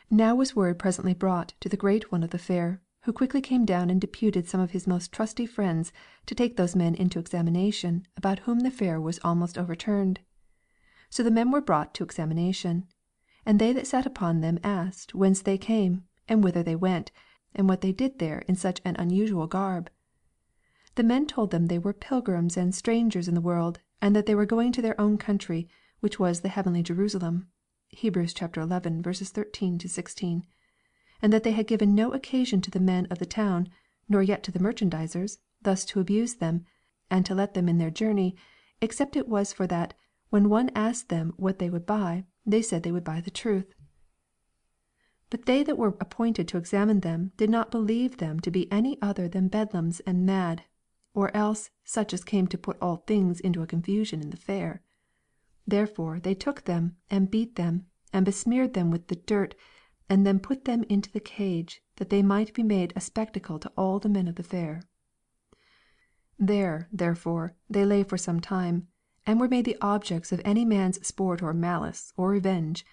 Now 0.10 0.36
was 0.36 0.56
word 0.56 0.80
presently 0.80 1.14
brought 1.14 1.54
to 1.60 1.68
the 1.68 1.78
Great 1.78 2.12
One 2.12 2.24
of 2.24 2.30
the 2.30 2.38
Fair, 2.38 2.82
who 3.02 3.14
quickly 3.14 3.42
came 3.42 3.66
down 3.66 3.90
and 3.90 4.02
deputed 4.02 4.48
some 4.48 4.62
of 4.62 4.72
his 4.72 4.88
most 4.88 5.12
trusty 5.12 5.46
friends 5.46 5.92
to 6.26 6.34
take 6.34 6.58
those 6.58 6.76
men 6.76 6.96
into 6.96 7.20
examination 7.20 8.08
about 8.18 8.40
whom 8.40 8.62
the 8.62 8.72
fair 8.72 9.00
was 9.00 9.20
almost 9.24 9.58
overturned. 9.58 10.22
So 11.10 11.22
the 11.22 11.30
men 11.32 11.52
were 11.52 11.62
brought 11.62 11.94
to 11.96 12.04
examination. 12.04 12.88
And 13.46 13.60
they 13.60 13.74
that 13.74 13.86
sat 13.86 14.08
upon 14.08 14.42
them 14.42 14.60
asked 14.64 15.14
whence 15.14 15.42
they 15.42 15.58
came, 15.58 16.06
and 16.28 16.44
whither 16.44 16.64
they 16.64 16.76
went, 16.76 17.12
and 17.54 17.70
what 17.70 17.82
they 17.82 17.92
did 17.92 18.20
there 18.20 18.40
in 18.48 18.56
such 18.56 18.82
an 18.84 18.96
unusual 18.98 19.48
garb. 19.48 19.90
The 20.96 21.04
men 21.04 21.28
told 21.28 21.52
them 21.52 21.68
they 21.68 21.78
were 21.78 21.94
pilgrims 21.94 22.58
and 22.58 22.74
strangers 22.74 23.28
in 23.28 23.36
the 23.36 23.42
world, 23.42 23.80
and 24.02 24.16
that 24.16 24.26
they 24.26 24.36
were 24.36 24.46
going 24.46 24.72
to 24.72 24.82
their 24.82 25.00
own 25.00 25.18
country, 25.18 25.68
which 26.00 26.20
was 26.20 26.42
the 26.42 26.50
heavenly 26.50 26.82
Jerusalem. 26.84 27.48
(Heb. 27.96 28.16
xi. 28.28 29.26
13 29.26 29.80
16.) 29.80 30.46
and 31.22 31.34
that 31.34 31.44
they 31.44 31.52
had 31.52 31.68
given 31.68 31.94
no 31.94 32.12
occasion 32.12 32.62
to 32.62 32.72
the 32.72 32.80
men 32.80 33.06
of 33.08 33.20
the 33.20 33.26
town, 33.26 33.70
nor 34.10 34.24
yet 34.24 34.44
to 34.44 34.52
the 34.52 34.60
merchandisers, 34.60 35.38
thus 35.62 35.86
to 35.86 36.00
abuse 36.00 36.36
them, 36.36 36.66
and 37.10 37.26
to 37.26 37.36
let 37.36 37.54
them 37.54 37.70
in 37.70 37.78
their 37.78 37.92
journey, 37.92 38.36
except 38.82 39.16
it 39.16 39.28
was 39.28 39.54
for 39.54 39.68
that, 39.68 39.94
when 40.30 40.50
one 40.50 40.70
asked 40.76 41.10
them 41.10 41.34
what 41.38 41.60
they 41.60 41.70
would 41.70 41.86
buy, 41.86 42.26
they 42.46 42.62
said 42.62 42.84
they 42.84 42.92
would 42.92 43.04
buy 43.04 43.22
the 43.22 43.32
truth. 43.32 43.74
But 45.32 45.48
they 45.48 45.64
that 45.64 45.78
were 45.78 45.98
appointed 46.00 46.48
to 46.50 46.58
examine 46.58 47.00
them 47.00 47.32
did 47.36 47.50
not 47.50 47.72
believe 47.72 48.18
them 48.18 48.40
to 48.42 48.52
be 48.52 48.72
any 48.72 49.02
other 49.02 49.28
than 49.28 49.50
bedlams 49.50 50.00
and 50.06 50.24
mad, 50.24 50.66
or 51.16 51.36
else 51.36 51.72
such 51.84 52.14
as 52.14 52.24
came 52.24 52.46
to 52.46 52.60
put 52.60 52.78
all 52.80 52.98
things 52.98 53.40
into 53.40 53.64
a 53.64 53.68
confusion 53.68 54.22
in 54.22 54.30
the 54.30 54.38
fair. 54.38 54.84
Therefore 55.66 56.20
they 56.20 56.36
took 56.36 56.66
them, 56.66 56.98
and 57.10 57.32
beat 57.32 57.56
them, 57.56 57.88
and 58.14 58.24
besmeared 58.24 58.76
them 58.76 58.92
with 58.92 59.08
the 59.08 59.16
dirt, 59.16 59.56
and 60.08 60.28
then 60.28 60.38
put 60.40 60.66
them 60.66 60.84
into 60.84 61.12
the 61.12 61.20
cage, 61.20 61.82
that 61.96 62.12
they 62.12 62.22
might 62.22 62.54
be 62.54 62.62
made 62.62 62.94
a 62.96 63.02
spectacle 63.02 63.58
to 63.58 63.72
all 63.76 63.98
the 63.98 64.08
men 64.08 64.28
of 64.28 64.36
the 64.36 64.44
fair. 64.44 64.84
There, 66.38 66.88
therefore, 66.92 67.56
they 67.68 67.84
lay 67.84 68.04
for 68.04 68.18
some 68.18 68.42
time, 68.42 68.90
and 69.26 69.40
were 69.40 69.48
made 69.48 69.66
the 69.66 69.78
objects 69.82 70.32
of 70.32 70.40
any 70.46 70.66
man's 70.66 71.04
sport 71.04 71.42
or 71.42 71.52
malice, 71.52 72.14
or 72.16 72.30
revenge, 72.30 72.86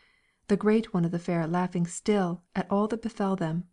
the 0.48 0.56
Great 0.56 0.92
One 0.92 1.04
of 1.04 1.10
the 1.10 1.18
Fair 1.18 1.46
laughing 1.46 1.86
still 1.86 2.42
at 2.54 2.70
all 2.70 2.88
that 2.88 3.02
befell 3.02 3.36
them. 3.36 3.64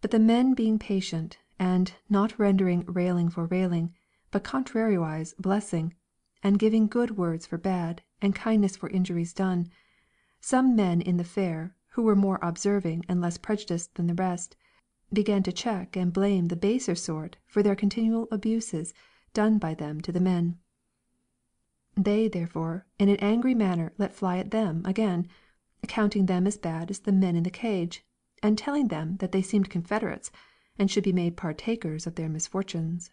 But 0.00 0.12
the 0.12 0.18
men 0.18 0.54
being 0.54 0.78
patient, 0.78 1.38
and 1.58 1.92
not 2.08 2.38
rendering 2.38 2.84
railing 2.86 3.28
for 3.28 3.46
railing, 3.46 3.92
but 4.30 4.44
contrariwise 4.44 5.34
blessing, 5.36 5.94
and 6.42 6.58
giving 6.58 6.86
good 6.86 7.16
words 7.16 7.46
for 7.46 7.58
bad, 7.58 8.02
and 8.22 8.34
kindness 8.34 8.76
for 8.76 8.88
injuries 8.88 9.34
done, 9.34 9.68
some 10.40 10.76
men 10.76 11.00
in 11.00 11.16
the 11.16 11.24
fair, 11.24 11.74
who 11.88 12.02
were 12.02 12.16
more 12.16 12.38
observing 12.40 13.04
and 13.08 13.20
less 13.20 13.36
prejudiced 13.36 13.96
than 13.96 14.06
the 14.06 14.14
rest, 14.14 14.56
began 15.12 15.42
to 15.42 15.52
check 15.52 15.96
and 15.96 16.12
blame 16.12 16.46
the 16.46 16.56
baser 16.56 16.94
sort 16.94 17.36
for 17.44 17.62
their 17.62 17.74
continual 17.74 18.28
abuses 18.30 18.94
done 19.34 19.58
by 19.58 19.74
them 19.74 20.00
to 20.00 20.12
the 20.12 20.20
men. 20.20 20.59
They 22.02 22.28
therefore 22.28 22.86
in 22.98 23.10
an 23.10 23.16
angry 23.18 23.54
manner 23.54 23.92
let 23.98 24.14
fly 24.14 24.38
at 24.38 24.52
them 24.52 24.80
again, 24.86 25.28
counting 25.86 26.24
them 26.24 26.46
as 26.46 26.56
bad 26.56 26.90
as 26.90 27.00
the 27.00 27.12
men 27.12 27.36
in 27.36 27.42
the 27.42 27.50
cage, 27.50 28.06
and 28.42 28.56
telling 28.56 28.88
them 28.88 29.18
that 29.18 29.32
they 29.32 29.42
seemed 29.42 29.68
confederates, 29.68 30.32
and 30.78 30.90
should 30.90 31.04
be 31.04 31.12
made 31.12 31.36
partakers 31.36 32.06
of 32.06 32.14
their 32.14 32.30
misfortunes. 32.30 33.12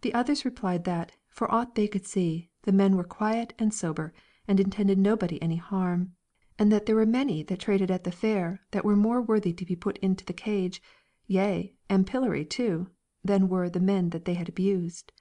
The 0.00 0.12
others 0.12 0.44
replied 0.44 0.82
that, 0.86 1.12
for 1.28 1.48
aught 1.54 1.76
they 1.76 1.86
could 1.86 2.04
see, 2.04 2.50
the 2.62 2.72
men 2.72 2.96
were 2.96 3.04
quiet 3.04 3.54
and 3.60 3.72
sober, 3.72 4.12
and 4.48 4.58
intended 4.58 4.98
nobody 4.98 5.40
any 5.40 5.54
harm, 5.58 6.16
and 6.58 6.72
that 6.72 6.86
there 6.86 6.96
were 6.96 7.06
many 7.06 7.44
that 7.44 7.60
traded 7.60 7.92
at 7.92 8.02
the 8.02 8.10
fair 8.10 8.60
that 8.72 8.84
were 8.84 8.96
more 8.96 9.22
worthy 9.22 9.52
to 9.52 9.64
be 9.64 9.76
put 9.76 9.98
into 9.98 10.24
the 10.24 10.32
cage, 10.32 10.82
yea, 11.28 11.76
and 11.88 12.08
pillory 12.08 12.44
too, 12.44 12.90
than 13.22 13.48
were 13.48 13.70
the 13.70 13.78
men 13.78 14.10
that 14.10 14.24
they 14.24 14.34
had 14.34 14.48
abused. 14.48 15.12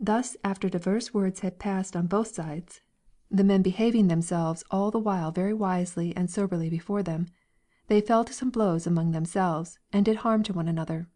Thus 0.00 0.36
after 0.44 0.68
divers 0.68 1.12
words 1.12 1.40
had 1.40 1.58
passed 1.58 1.96
on 1.96 2.06
both 2.06 2.28
sides, 2.28 2.82
the 3.30 3.42
men 3.42 3.62
behaving 3.62 4.06
themselves 4.06 4.62
all 4.70 4.90
the 4.90 4.98
while 4.98 5.32
very 5.32 5.52
wisely 5.52 6.16
and 6.16 6.30
soberly 6.30 6.70
before 6.70 7.02
them, 7.02 7.26
they 7.88 8.00
fell 8.00 8.24
to 8.24 8.32
some 8.32 8.50
blows 8.50 8.86
among 8.86 9.10
themselves, 9.10 9.78
and 9.92 10.04
did 10.04 10.18
harm 10.18 10.42
to 10.44 10.52
one 10.52 10.68
another. 10.68 11.08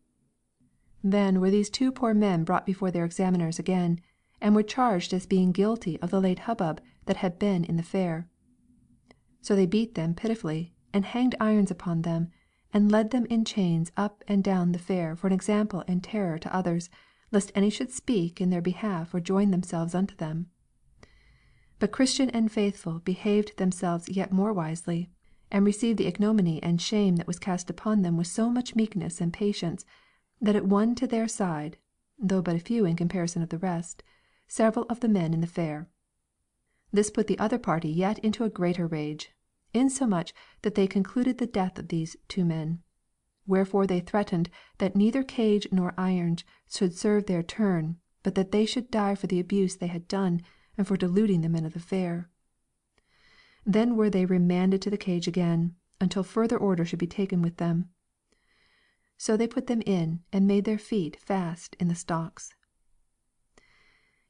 Then 1.04 1.40
were 1.40 1.50
these 1.50 1.70
two 1.70 1.92
poor 1.92 2.12
men 2.12 2.44
brought 2.44 2.66
before 2.66 2.90
their 2.90 3.04
examiners 3.04 3.58
again, 3.58 4.00
and 4.40 4.54
were 4.54 4.62
charged 4.62 5.14
as 5.14 5.26
being 5.26 5.52
guilty 5.52 6.00
of 6.00 6.10
the 6.10 6.20
late 6.20 6.40
hubbub 6.40 6.80
that 7.06 7.18
had 7.18 7.38
been 7.38 7.62
in 7.62 7.76
the 7.76 7.82
fair. 7.82 8.28
So 9.42 9.54
they 9.54 9.66
beat 9.66 9.94
them 9.94 10.14
pitifully, 10.14 10.74
and 10.92 11.04
hanged 11.04 11.36
irons 11.38 11.70
upon 11.70 12.02
them, 12.02 12.30
and 12.72 12.90
led 12.90 13.10
them 13.12 13.26
in 13.26 13.44
chains 13.44 13.92
up 13.96 14.24
and 14.26 14.42
down 14.42 14.72
the 14.72 14.78
fair 14.78 15.14
for 15.14 15.28
an 15.28 15.32
example 15.32 15.84
and 15.86 16.02
terror 16.02 16.38
to 16.38 16.54
others, 16.54 16.90
lest 17.32 17.50
any 17.54 17.70
should 17.70 17.90
speak 17.90 18.40
in 18.40 18.50
their 18.50 18.60
behalf 18.60 19.14
or 19.14 19.20
join 19.20 19.50
themselves 19.50 19.94
unto 19.94 20.14
them. 20.16 20.46
But 21.78 21.90
Christian 21.90 22.30
and 22.30 22.52
Faithful 22.52 23.00
behaved 23.00 23.56
themselves 23.56 24.08
yet 24.08 24.30
more 24.32 24.52
wisely, 24.52 25.10
and 25.50 25.64
received 25.66 25.98
the 25.98 26.06
ignominy 26.06 26.62
and 26.62 26.80
shame 26.80 27.16
that 27.16 27.26
was 27.26 27.38
cast 27.38 27.68
upon 27.68 28.02
them 28.02 28.16
with 28.16 28.26
so 28.26 28.48
much 28.50 28.76
meekness 28.76 29.20
and 29.20 29.32
patience, 29.32 29.84
that 30.40 30.54
it 30.56 30.66
won 30.66 30.94
to 30.94 31.06
their 31.06 31.26
side 31.26 31.76
(though 32.18 32.42
but 32.42 32.54
a 32.54 32.60
few 32.60 32.84
in 32.84 32.96
comparison 32.96 33.42
of 33.42 33.48
the 33.48 33.58
rest) 33.58 34.02
several 34.46 34.86
of 34.88 35.00
the 35.00 35.08
men 35.08 35.34
in 35.34 35.40
the 35.40 35.46
fair. 35.46 35.88
This 36.92 37.10
put 37.10 37.26
the 37.26 37.38
other 37.38 37.58
party 37.58 37.88
yet 37.88 38.18
into 38.18 38.44
a 38.44 38.50
greater 38.50 38.86
rage, 38.86 39.32
insomuch 39.72 40.34
that 40.60 40.74
they 40.74 40.86
concluded 40.86 41.38
the 41.38 41.46
death 41.46 41.78
of 41.78 41.88
these 41.88 42.16
two 42.28 42.44
men. 42.44 42.82
Wherefore 43.46 43.86
they 43.86 44.00
threatened 44.00 44.50
that 44.78 44.96
neither 44.96 45.22
cage 45.22 45.66
nor 45.72 45.94
irons 45.98 46.44
should 46.68 46.94
serve 46.94 47.26
their 47.26 47.42
turn, 47.42 47.96
but 48.22 48.34
that 48.34 48.52
they 48.52 48.64
should 48.64 48.90
die 48.90 49.14
for 49.14 49.26
the 49.26 49.40
abuse 49.40 49.76
they 49.76 49.88
had 49.88 50.06
done, 50.08 50.42
and 50.78 50.86
for 50.86 50.96
deluding 50.96 51.40
the 51.40 51.48
men 51.48 51.64
of 51.64 51.74
the 51.74 51.80
fair. 51.80 52.30
Then 53.66 53.96
were 53.96 54.10
they 54.10 54.26
remanded 54.26 54.80
to 54.82 54.90
the 54.90 54.96
cage 54.96 55.26
again, 55.28 55.74
until 56.00 56.22
further 56.22 56.56
order 56.56 56.84
should 56.84 56.98
be 56.98 57.06
taken 57.06 57.42
with 57.42 57.58
them. 57.58 57.88
So 59.18 59.36
they 59.36 59.46
put 59.46 59.66
them 59.66 59.82
in, 59.86 60.22
and 60.32 60.46
made 60.46 60.64
their 60.64 60.78
feet 60.78 61.16
fast 61.20 61.76
in 61.78 61.88
the 61.88 61.94
stocks. 61.94 62.54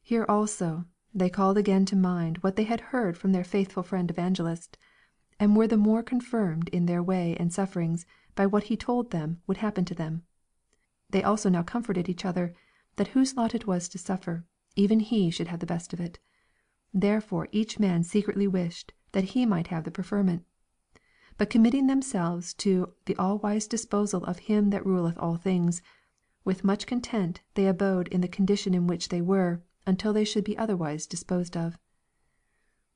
Here 0.01 0.25
also 0.27 0.85
they 1.13 1.29
called 1.29 1.57
again 1.57 1.85
to 1.85 1.95
mind 1.95 2.39
what 2.39 2.55
they 2.55 2.65
had 2.65 2.81
heard 2.81 3.17
from 3.17 3.31
their 3.31 3.43
faithful 3.43 3.83
friend 3.83 4.09
Evangelist, 4.09 4.77
and 5.39 5.55
were 5.55 5.67
the 5.67 5.77
more 5.77 6.03
confirmed 6.03 6.69
in 6.69 6.85
their 6.85 7.01
way 7.01 7.35
and 7.39 7.53
sufferings 7.53 8.05
by 8.35 8.45
what 8.45 8.63
he 8.63 8.77
told 8.77 9.11
them 9.11 9.41
would 9.47 9.57
happen 9.57 9.85
to 9.85 9.95
them. 9.95 10.23
They 11.09 11.23
also 11.23 11.49
now 11.49 11.63
comforted 11.63 12.09
each 12.09 12.25
other, 12.25 12.53
that 12.95 13.09
whose 13.09 13.35
lot 13.35 13.53
it 13.53 13.67
was 13.67 13.87
to 13.89 13.97
suffer, 13.97 14.45
even 14.75 14.99
he 14.99 15.29
should 15.29 15.47
have 15.47 15.59
the 15.59 15.65
best 15.65 15.93
of 15.93 15.99
it. 15.99 16.19
Therefore 16.93 17.47
each 17.51 17.79
man 17.79 18.03
secretly 18.03 18.47
wished 18.47 18.93
that 19.11 19.23
he 19.35 19.45
might 19.45 19.67
have 19.67 19.83
the 19.83 19.91
preferment. 19.91 20.43
But 21.37 21.49
committing 21.49 21.87
themselves 21.87 22.53
to 22.55 22.93
the 23.05 23.15
all 23.15 23.39
wise 23.39 23.67
disposal 23.67 24.23
of 24.25 24.39
Him 24.39 24.69
that 24.69 24.85
ruleth 24.85 25.17
all 25.17 25.35
things, 25.35 25.81
with 26.45 26.63
much 26.63 26.85
content 26.85 27.41
they 27.55 27.67
abode 27.67 28.07
in 28.09 28.21
the 28.21 28.27
condition 28.27 28.73
in 28.73 28.85
which 28.85 29.09
they 29.09 29.21
were, 29.21 29.63
until 29.87 30.13
they 30.13 30.25
should 30.25 30.43
be 30.43 30.57
otherwise 30.57 31.07
disposed 31.07 31.57
of. 31.57 31.77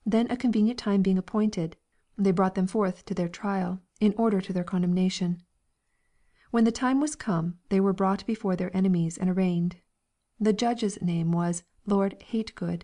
Then 0.05 0.29
a 0.29 0.37
convenient 0.37 0.77
time 0.77 1.01
being 1.01 1.17
appointed, 1.17 1.77
they 2.17 2.31
brought 2.31 2.55
them 2.55 2.67
forth 2.67 3.05
to 3.05 3.13
their 3.13 3.27
trial, 3.27 3.81
in 3.99 4.13
order 4.15 4.39
to 4.39 4.53
their 4.53 4.63
condemnation. 4.63 5.41
When 6.51 6.65
the 6.65 6.71
time 6.71 7.01
was 7.01 7.15
come, 7.15 7.57
they 7.69 7.79
were 7.79 7.93
brought 7.93 8.25
before 8.27 8.55
their 8.55 8.75
enemies 8.77 9.17
and 9.17 9.27
arraigned. 9.27 9.77
The 10.39 10.53
judge's 10.53 11.01
name 11.01 11.31
was 11.31 11.63
Lord 11.87 12.19
Hategood. 12.31 12.83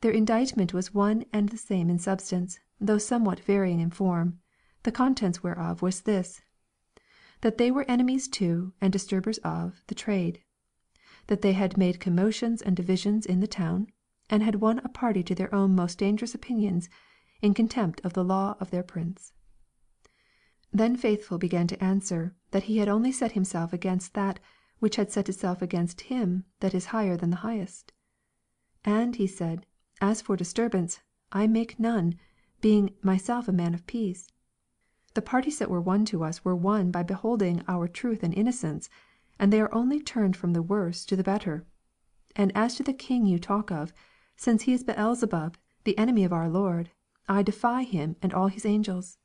Their 0.00 0.12
indictment 0.12 0.72
was 0.72 0.94
one 0.94 1.26
and 1.30 1.50
the 1.50 1.58
same 1.58 1.90
in 1.90 1.98
substance, 1.98 2.58
though 2.80 2.96
somewhat 2.96 3.40
varying 3.40 3.80
in 3.80 3.90
form, 3.90 4.40
the 4.84 4.92
contents 4.92 5.42
whereof 5.42 5.82
was 5.82 6.00
this: 6.02 6.40
that 7.42 7.58
they 7.58 7.70
were 7.70 7.84
enemies 7.86 8.28
to, 8.28 8.72
and 8.80 8.90
disturbers 8.90 9.36
of, 9.44 9.82
the 9.88 9.94
trade; 9.94 10.40
that 11.26 11.42
they 11.42 11.52
had 11.52 11.76
made 11.76 12.00
commotions 12.00 12.62
and 12.62 12.74
divisions 12.74 13.26
in 13.26 13.40
the 13.40 13.46
town, 13.46 13.88
and 14.30 14.42
had 14.42 14.62
won 14.62 14.78
a 14.78 14.88
party 14.88 15.22
to 15.22 15.34
their 15.34 15.54
own 15.54 15.74
most 15.74 15.98
dangerous 15.98 16.34
opinions, 16.34 16.88
in 17.40 17.54
contempt 17.54 18.00
of 18.04 18.12
the 18.12 18.24
law 18.24 18.56
of 18.60 18.70
their 18.70 18.82
prince. 18.82 19.32
Then 20.72 20.96
Faithful 20.96 21.38
began 21.38 21.66
to 21.68 21.82
answer, 21.82 22.34
that 22.50 22.64
he 22.64 22.78
had 22.78 22.88
only 22.88 23.12
set 23.12 23.32
himself 23.32 23.72
against 23.72 24.14
that 24.14 24.40
which 24.78 24.96
had 24.96 25.10
set 25.10 25.28
itself 25.28 25.62
against 25.62 26.02
him 26.02 26.44
that 26.60 26.74
is 26.74 26.86
higher 26.86 27.16
than 27.16 27.30
the 27.30 27.36
highest. 27.36 27.92
And, 28.84 29.16
he 29.16 29.26
said, 29.26 29.66
as 30.00 30.22
for 30.22 30.36
disturbance, 30.36 31.00
I 31.32 31.46
make 31.46 31.80
none, 31.80 32.14
being 32.60 32.94
myself 33.02 33.48
a 33.48 33.52
man 33.52 33.74
of 33.74 33.86
peace. 33.86 34.28
The 35.14 35.22
parties 35.22 35.58
that 35.58 35.70
were 35.70 35.80
won 35.80 36.04
to 36.06 36.22
us 36.22 36.44
were 36.44 36.54
won 36.54 36.90
by 36.90 37.02
beholding 37.02 37.62
our 37.66 37.88
truth 37.88 38.22
and 38.22 38.32
innocence, 38.34 38.88
and 39.38 39.52
they 39.52 39.60
are 39.60 39.74
only 39.74 40.00
turned 40.00 40.36
from 40.36 40.52
the 40.52 40.62
worse 40.62 41.04
to 41.06 41.16
the 41.16 41.24
better. 41.24 41.66
And 42.36 42.52
as 42.54 42.76
to 42.76 42.82
the 42.82 42.92
king 42.92 43.26
you 43.26 43.38
talk 43.38 43.70
of, 43.70 43.92
since 44.36 44.62
he 44.62 44.72
is 44.72 44.84
Beelzebub, 44.84 45.56
the 45.84 45.98
enemy 45.98 46.24
of 46.24 46.32
our 46.32 46.48
Lord, 46.48 46.90
I 47.28 47.42
defy 47.42 47.82
him 47.82 48.16
and 48.22 48.32
all 48.32 48.48
his 48.48 48.64
angels. 48.64 49.18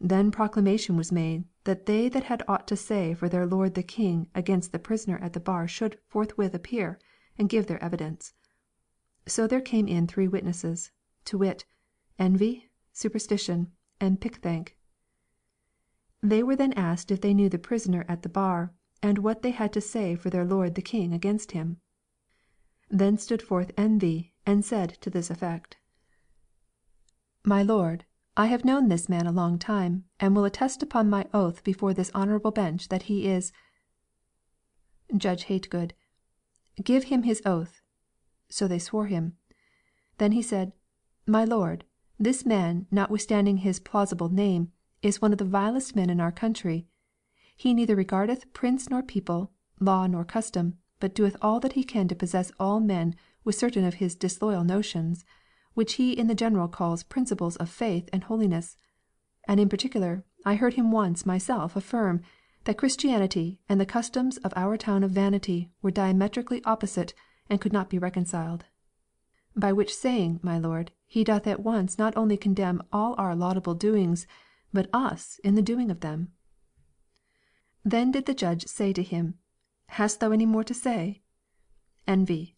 Then 0.00 0.30
proclamation 0.30 0.96
was 0.96 1.12
made 1.12 1.44
that 1.64 1.86
they 1.86 2.08
that 2.08 2.24
had 2.24 2.42
aught 2.48 2.66
to 2.68 2.76
say 2.76 3.14
for 3.14 3.28
their 3.28 3.46
lord 3.46 3.74
the 3.74 3.82
king 3.82 4.28
against 4.34 4.72
the 4.72 4.78
prisoner 4.78 5.18
at 5.18 5.32
the 5.32 5.40
bar 5.40 5.68
should 5.68 5.98
forthwith 6.08 6.54
appear, 6.54 6.98
and 7.38 7.48
give 7.48 7.66
their 7.66 7.82
evidence. 7.82 8.34
So 9.26 9.46
there 9.46 9.60
came 9.60 9.86
in 9.86 10.06
three 10.06 10.28
witnesses, 10.28 10.90
to 11.26 11.38
wit, 11.38 11.64
Envy, 12.18 12.70
Superstition, 12.92 13.72
and 14.00 14.20
Pickthank. 14.20 14.76
They 16.22 16.42
were 16.42 16.56
then 16.56 16.72
asked 16.72 17.10
if 17.10 17.20
they 17.20 17.34
knew 17.34 17.48
the 17.48 17.58
prisoner 17.58 18.04
at 18.08 18.22
the 18.22 18.28
bar, 18.28 18.74
and 19.02 19.18
what 19.18 19.42
they 19.42 19.50
had 19.50 19.72
to 19.74 19.80
say 19.80 20.14
for 20.16 20.30
their 20.30 20.44
lord 20.44 20.74
the 20.74 20.82
king 20.82 21.12
against 21.12 21.52
him. 21.52 21.78
Then 22.90 23.18
stood 23.18 23.42
forth 23.42 23.72
Envy, 23.76 24.34
and 24.44 24.64
said 24.64 24.90
to 25.00 25.10
this 25.10 25.30
effect: 25.30 25.76
"My 27.48 27.62
lord, 27.62 28.04
I 28.36 28.46
have 28.46 28.64
known 28.64 28.88
this 28.88 29.08
man 29.08 29.24
a 29.24 29.30
long 29.30 29.56
time, 29.56 30.02
and 30.18 30.34
will 30.34 30.44
attest 30.44 30.82
upon 30.82 31.08
my 31.08 31.28
oath 31.32 31.62
before 31.62 31.94
this 31.94 32.10
honorable 32.12 32.50
bench 32.50 32.88
that 32.88 33.04
he 33.04 33.28
is 33.28 33.52
Judge 35.16 35.44
Hategood: 35.44 35.92
Give 36.82 37.04
him 37.04 37.22
his 37.22 37.40
oath. 37.46 37.82
So 38.48 38.66
they 38.66 38.80
swore 38.80 39.06
him. 39.06 39.36
Then 40.18 40.32
he 40.32 40.42
said: 40.42 40.72
My 41.24 41.44
lord, 41.44 41.84
this 42.18 42.44
man, 42.44 42.88
notwithstanding 42.90 43.58
his 43.58 43.78
plausible 43.78 44.28
name, 44.28 44.72
is 45.00 45.22
one 45.22 45.30
of 45.30 45.38
the 45.38 45.44
vilest 45.44 45.94
men 45.94 46.10
in 46.10 46.18
our 46.18 46.32
country. 46.32 46.88
He 47.56 47.72
neither 47.74 47.94
regardeth 47.94 48.52
prince 48.54 48.90
nor 48.90 49.04
people, 49.04 49.52
law 49.78 50.08
nor 50.08 50.24
custom, 50.24 50.78
but 50.98 51.14
doeth 51.14 51.36
all 51.40 51.60
that 51.60 51.74
he 51.74 51.84
can 51.84 52.08
to 52.08 52.16
possess 52.16 52.50
all 52.58 52.80
men 52.80 53.14
with 53.44 53.54
certain 53.54 53.84
of 53.84 53.94
his 54.02 54.16
disloyal 54.16 54.64
notions 54.64 55.24
which 55.76 55.94
he 55.94 56.14
in 56.14 56.26
the 56.26 56.34
general 56.34 56.68
calls 56.68 57.02
principles 57.02 57.54
of 57.56 57.68
faith 57.68 58.08
and 58.10 58.24
holiness; 58.24 58.78
and 59.46 59.60
in 59.60 59.68
particular, 59.68 60.24
I 60.42 60.54
heard 60.54 60.72
him 60.72 60.90
once 60.90 61.26
myself 61.26 61.76
affirm, 61.76 62.22
that 62.64 62.78
Christianity 62.78 63.60
and 63.68 63.78
the 63.78 63.84
customs 63.84 64.38
of 64.38 64.54
our 64.56 64.78
town 64.78 65.04
of 65.04 65.10
Vanity 65.10 65.70
were 65.82 65.90
diametrically 65.90 66.64
opposite, 66.64 67.12
and 67.50 67.60
could 67.60 67.74
not 67.74 67.90
be 67.90 67.98
reconciled. 67.98 68.64
By 69.54 69.70
which 69.70 69.94
saying, 69.94 70.40
my 70.42 70.58
lord, 70.58 70.92
he 71.06 71.22
doth 71.24 71.46
at 71.46 71.60
once 71.60 71.98
not 71.98 72.16
only 72.16 72.38
condemn 72.38 72.82
all 72.90 73.14
our 73.18 73.36
laudable 73.36 73.74
doings, 73.74 74.26
but 74.72 74.88
us 74.94 75.38
in 75.44 75.56
the 75.56 75.62
doing 75.62 75.90
of 75.90 76.00
them. 76.00 76.32
Then 77.84 78.10
did 78.10 78.24
the 78.24 78.32
judge 78.32 78.66
say 78.66 78.94
to 78.94 79.02
him, 79.02 79.34
Hast 79.88 80.20
thou 80.20 80.30
any 80.30 80.46
more 80.46 80.64
to 80.64 80.72
say? 80.72 81.20
Envy: 82.06 82.56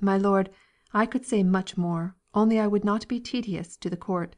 My 0.00 0.18
lord, 0.18 0.50
I 0.92 1.06
could 1.06 1.24
say 1.24 1.44
much 1.44 1.76
more 1.76 2.16
only 2.36 2.60
I 2.60 2.66
would 2.66 2.84
not 2.84 3.08
be 3.08 3.18
tedious 3.18 3.76
to 3.78 3.90
the 3.90 3.96
court. 3.96 4.36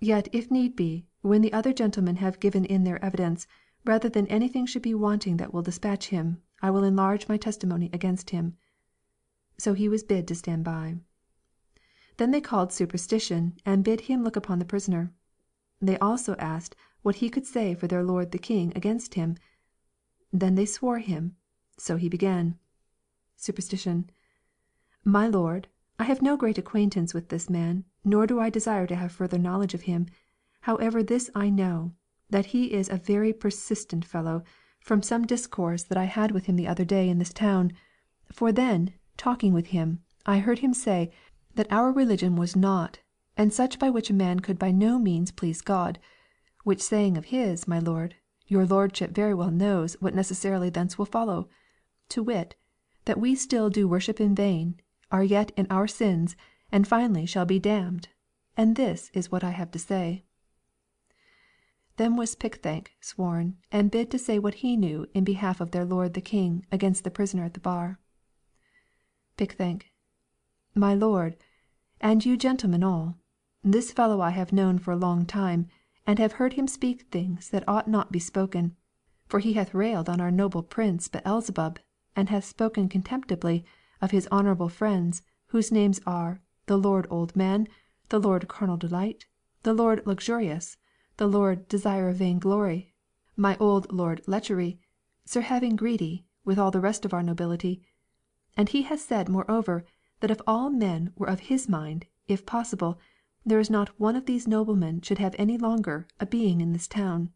Yet, 0.00 0.28
if 0.32 0.50
need 0.50 0.74
be, 0.74 1.06
when 1.20 1.42
the 1.42 1.52
other 1.52 1.74
gentlemen 1.74 2.16
have 2.16 2.40
given 2.40 2.64
in 2.64 2.84
their 2.84 3.04
evidence, 3.04 3.46
rather 3.84 4.08
than 4.08 4.26
anything 4.28 4.64
should 4.64 4.82
be 4.82 4.94
wanting 4.94 5.36
that 5.36 5.52
will 5.52 5.62
dispatch 5.62 6.08
him, 6.08 6.40
I 6.62 6.70
will 6.70 6.82
enlarge 6.82 7.28
my 7.28 7.36
testimony 7.36 7.90
against 7.92 8.30
him. 8.30 8.56
So 9.58 9.74
he 9.74 9.88
was 9.88 10.02
bid 10.02 10.26
to 10.28 10.34
stand 10.34 10.64
by. 10.64 10.96
Then 12.16 12.30
they 12.30 12.40
called 12.40 12.72
Superstition, 12.72 13.58
and 13.66 13.84
bid 13.84 14.02
him 14.02 14.24
look 14.24 14.36
upon 14.36 14.58
the 14.58 14.64
prisoner. 14.64 15.12
They 15.80 15.98
also 15.98 16.34
asked 16.36 16.74
what 17.02 17.16
he 17.16 17.28
could 17.30 17.46
say 17.46 17.74
for 17.74 17.86
their 17.86 18.02
lord 18.02 18.32
the 18.32 18.38
king 18.38 18.72
against 18.74 19.14
him. 19.14 19.36
Then 20.32 20.54
they 20.54 20.66
swore 20.66 20.98
him. 20.98 21.36
So 21.78 21.96
he 21.96 22.08
began: 22.08 22.58
Superstition: 23.36 24.10
My 25.04 25.26
lord, 25.26 25.68
I 26.00 26.04
have 26.04 26.22
no 26.22 26.34
great 26.34 26.56
acquaintance 26.56 27.12
with 27.12 27.28
this 27.28 27.50
man, 27.50 27.84
nor 28.06 28.26
do 28.26 28.40
I 28.40 28.48
desire 28.48 28.86
to 28.86 28.96
have 28.96 29.12
further 29.12 29.36
knowledge 29.36 29.74
of 29.74 29.82
him. 29.82 30.06
However 30.62 31.02
this 31.02 31.28
I 31.34 31.50
know, 31.50 31.92
that 32.30 32.46
he 32.56 32.72
is 32.72 32.88
a 32.88 32.96
very 32.96 33.34
persistent 33.34 34.06
fellow, 34.06 34.42
from 34.80 35.02
some 35.02 35.26
discourse 35.26 35.82
that 35.82 35.98
I 35.98 36.04
had 36.04 36.30
with 36.30 36.46
him 36.46 36.56
the 36.56 36.66
other 36.66 36.86
day 36.86 37.10
in 37.10 37.18
this 37.18 37.34
town. 37.34 37.74
For 38.32 38.50
then, 38.50 38.94
talking 39.18 39.52
with 39.52 39.66
him, 39.76 40.00
I 40.24 40.38
heard 40.38 40.60
him 40.60 40.72
say 40.72 41.12
that 41.54 41.70
our 41.70 41.92
religion 41.92 42.34
was 42.34 42.56
naught, 42.56 43.00
and 43.36 43.52
such 43.52 43.78
by 43.78 43.90
which 43.90 44.08
a 44.08 44.14
man 44.14 44.40
could 44.40 44.58
by 44.58 44.70
no 44.70 44.98
means 44.98 45.30
please 45.30 45.60
God; 45.60 45.98
which 46.64 46.80
saying 46.80 47.18
of 47.18 47.26
his, 47.26 47.68
my 47.68 47.78
lord, 47.78 48.14
your 48.46 48.64
lordship 48.64 49.10
very 49.10 49.34
well 49.34 49.50
knows 49.50 49.98
what 50.00 50.14
necessarily 50.14 50.70
thence 50.70 50.96
will 50.96 51.04
follow; 51.04 51.50
to 52.08 52.22
wit, 52.22 52.54
that 53.04 53.20
we 53.20 53.34
still 53.34 53.68
do 53.68 53.86
worship 53.86 54.18
in 54.18 54.34
vain 54.34 54.80
are 55.10 55.24
yet 55.24 55.50
in 55.56 55.66
our 55.70 55.88
sins, 55.88 56.36
and 56.70 56.86
finally 56.86 57.26
shall 57.26 57.44
be 57.44 57.58
damned. 57.58 58.06
And 58.56 58.76
this 58.76 59.10
is 59.12 59.28
what 59.28 59.42
I 59.42 59.50
have 59.50 59.72
to 59.72 59.78
say." 59.80 60.22
Then 61.96 62.14
was 62.14 62.36
Pickthank 62.36 62.92
sworn, 63.00 63.56
and 63.72 63.90
bid 63.90 64.08
to 64.12 64.20
say 64.20 64.38
what 64.38 64.62
he 64.62 64.76
knew 64.76 65.08
in 65.12 65.24
behalf 65.24 65.60
of 65.60 65.72
their 65.72 65.84
lord 65.84 66.14
the 66.14 66.20
king 66.20 66.64
against 66.70 67.02
the 67.02 67.10
prisoner 67.10 67.42
at 67.42 67.54
the 67.54 67.58
bar. 67.58 67.98
Pickthank: 69.36 69.90
My 70.76 70.94
lord, 70.94 71.36
and 72.00 72.24
you 72.24 72.36
gentlemen 72.36 72.84
all, 72.84 73.18
this 73.64 73.90
fellow 73.90 74.20
I 74.20 74.30
have 74.30 74.52
known 74.52 74.78
for 74.78 74.92
a 74.92 74.96
long 74.96 75.26
time, 75.26 75.66
and 76.06 76.20
have 76.20 76.34
heard 76.34 76.52
him 76.52 76.68
speak 76.68 77.08
things 77.10 77.50
that 77.50 77.68
ought 77.68 77.88
not 77.88 78.12
be 78.12 78.20
spoken; 78.20 78.76
for 79.26 79.40
he 79.40 79.54
hath 79.54 79.74
railed 79.74 80.08
on 80.08 80.20
our 80.20 80.30
noble 80.30 80.62
prince 80.62 81.08
Beelzebub, 81.08 81.80
and 82.14 82.28
hath 82.28 82.44
spoken 82.44 82.88
contemptibly 82.88 83.64
of 84.00 84.12
his 84.12 84.26
honourable 84.32 84.68
friends, 84.70 85.22
whose 85.48 85.70
names 85.70 86.00
are 86.06 86.40
the 86.66 86.78
Lord 86.78 87.06
Old 87.10 87.36
Man, 87.36 87.68
the 88.08 88.18
Lord 88.18 88.48
Carnal 88.48 88.78
Delight, 88.78 89.26
the 89.62 89.74
Lord 89.74 90.06
Luxurious, 90.06 90.78
the 91.18 91.26
Lord 91.26 91.68
Desire 91.68 92.08
of 92.08 92.16
Vainglory, 92.16 92.94
my 93.36 93.56
old 93.58 93.92
Lord 93.92 94.22
Lechery, 94.26 94.78
Sir 95.26 95.42
Having 95.42 95.76
Greedy, 95.76 96.24
with 96.46 96.58
all 96.58 96.70
the 96.70 96.80
rest 96.80 97.04
of 97.04 97.12
our 97.12 97.22
nobility; 97.22 97.82
and 98.56 98.70
he 98.70 98.82
has 98.82 99.02
said 99.02 99.28
moreover, 99.28 99.84
that 100.20 100.30
if 100.30 100.40
all 100.46 100.70
men 100.70 101.12
were 101.16 101.28
of 101.28 101.40
his 101.40 101.68
mind, 101.68 102.06
if 102.26 102.46
possible, 102.46 102.98
there 103.44 103.60
is 103.60 103.68
not 103.68 104.00
one 104.00 104.16
of 104.16 104.24
these 104.24 104.48
noblemen 104.48 105.02
should 105.02 105.18
have 105.18 105.34
any 105.38 105.58
longer 105.58 106.06
a 106.18 106.24
being 106.24 106.62
in 106.62 106.72
this 106.72 106.88
town. 106.88 107.30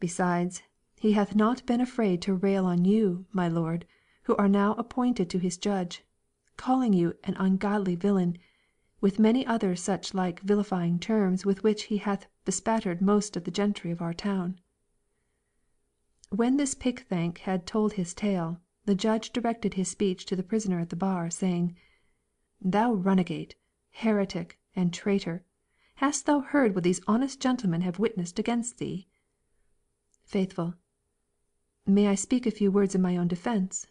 Besides, 0.00 0.62
he 0.98 1.12
hath 1.12 1.36
not 1.36 1.64
been 1.66 1.80
afraid 1.80 2.20
to 2.22 2.34
rail 2.34 2.66
on 2.66 2.84
you, 2.84 3.26
my 3.32 3.46
lord 3.46 3.86
who 4.26 4.34
are 4.38 4.48
now 4.48 4.74
appointed 4.74 5.30
to 5.30 5.38
his 5.38 5.56
judge, 5.56 6.04
calling 6.56 6.92
you 6.92 7.14
an 7.22 7.36
ungodly 7.36 7.94
villain, 7.94 8.36
with 9.00 9.20
many 9.20 9.46
other 9.46 9.76
such 9.76 10.14
like 10.14 10.40
vilifying 10.40 10.98
terms 10.98 11.46
with 11.46 11.62
which 11.62 11.84
he 11.84 11.98
hath 11.98 12.26
bespattered 12.44 13.00
most 13.00 13.36
of 13.36 13.44
the 13.44 13.52
gentry 13.52 13.92
of 13.92 14.02
our 14.02 14.12
town." 14.12 14.58
When 16.30 16.56
this 16.56 16.74
Pickthank 16.74 17.38
had 17.38 17.68
told 17.68 17.92
his 17.92 18.12
tale, 18.14 18.60
the 18.84 18.96
judge 18.96 19.30
directed 19.30 19.74
his 19.74 19.88
speech 19.90 20.26
to 20.26 20.34
the 20.34 20.42
prisoner 20.42 20.80
at 20.80 20.90
the 20.90 20.96
bar, 20.96 21.30
saying: 21.30 21.76
"Thou 22.60 22.94
runagate, 22.96 23.54
heretic, 23.90 24.58
and 24.74 24.92
traitor, 24.92 25.44
hast 26.02 26.26
thou 26.26 26.40
heard 26.40 26.74
what 26.74 26.82
these 26.82 27.00
honest 27.06 27.38
gentlemen 27.40 27.82
have 27.82 28.00
witnessed 28.00 28.40
against 28.40 28.78
thee?" 28.78 29.06
Faithful: 30.24 30.74
May 31.86 32.08
I 32.08 32.16
speak 32.16 32.44
a 32.44 32.50
few 32.50 32.72
words 32.72 32.96
in 32.96 33.00
my 33.00 33.16
own 33.16 33.28
defence? 33.28 33.86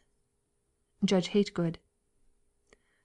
Judge 1.06 1.30
Hategood: 1.30 1.78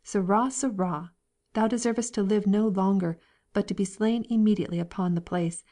Sirrah, 0.03 0.51
sirrah! 0.51 1.13
thou 1.53 1.69
deservest 1.69 2.15
to 2.15 2.23
live 2.23 2.47
no 2.47 2.67
longer, 2.67 3.19
but 3.53 3.69
to 3.69 3.75
be 3.75 3.85
slain 3.85 4.25
immediately 4.31 4.79
upon 4.79 5.15
the 5.15 5.21
place. 5.21 5.63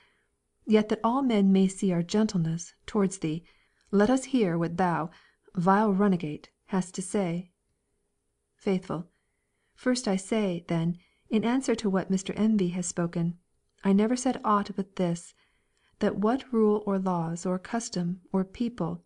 Yet 0.67 0.91
that 0.91 1.01
all 1.03 1.23
men 1.23 1.51
may 1.53 1.69
see 1.69 1.91
our 1.91 2.03
gentleness 2.03 2.75
towards 2.85 3.21
thee, 3.21 3.45
let 3.91 4.11
us 4.11 4.25
hear 4.25 4.59
what 4.59 4.77
thou 4.77 5.09
vile 5.55 5.91
runagate, 5.95 6.51
hast 6.67 6.95
to 6.97 7.01
say? 7.01 7.51
Faithful. 8.57 9.09
First 9.75 10.07
I 10.07 10.17
say, 10.17 10.67
then, 10.69 10.99
in 11.31 11.45
answer 11.45 11.75
to 11.77 11.89
what 11.89 12.11
Mr. 12.11 12.39
Envy 12.39 12.69
has 12.77 12.85
spoken, 12.85 13.39
I 13.85 13.95
never 13.95 14.17
said 14.17 14.39
aught 14.45 14.71
but 14.77 14.97
this, 14.97 15.33
that 16.01 16.19
what 16.19 16.53
rule 16.53 16.83
or 16.85 16.99
laws 16.99 17.47
or 17.47 17.59
custom 17.59 18.21
or 18.33 18.45
people 18.45 19.03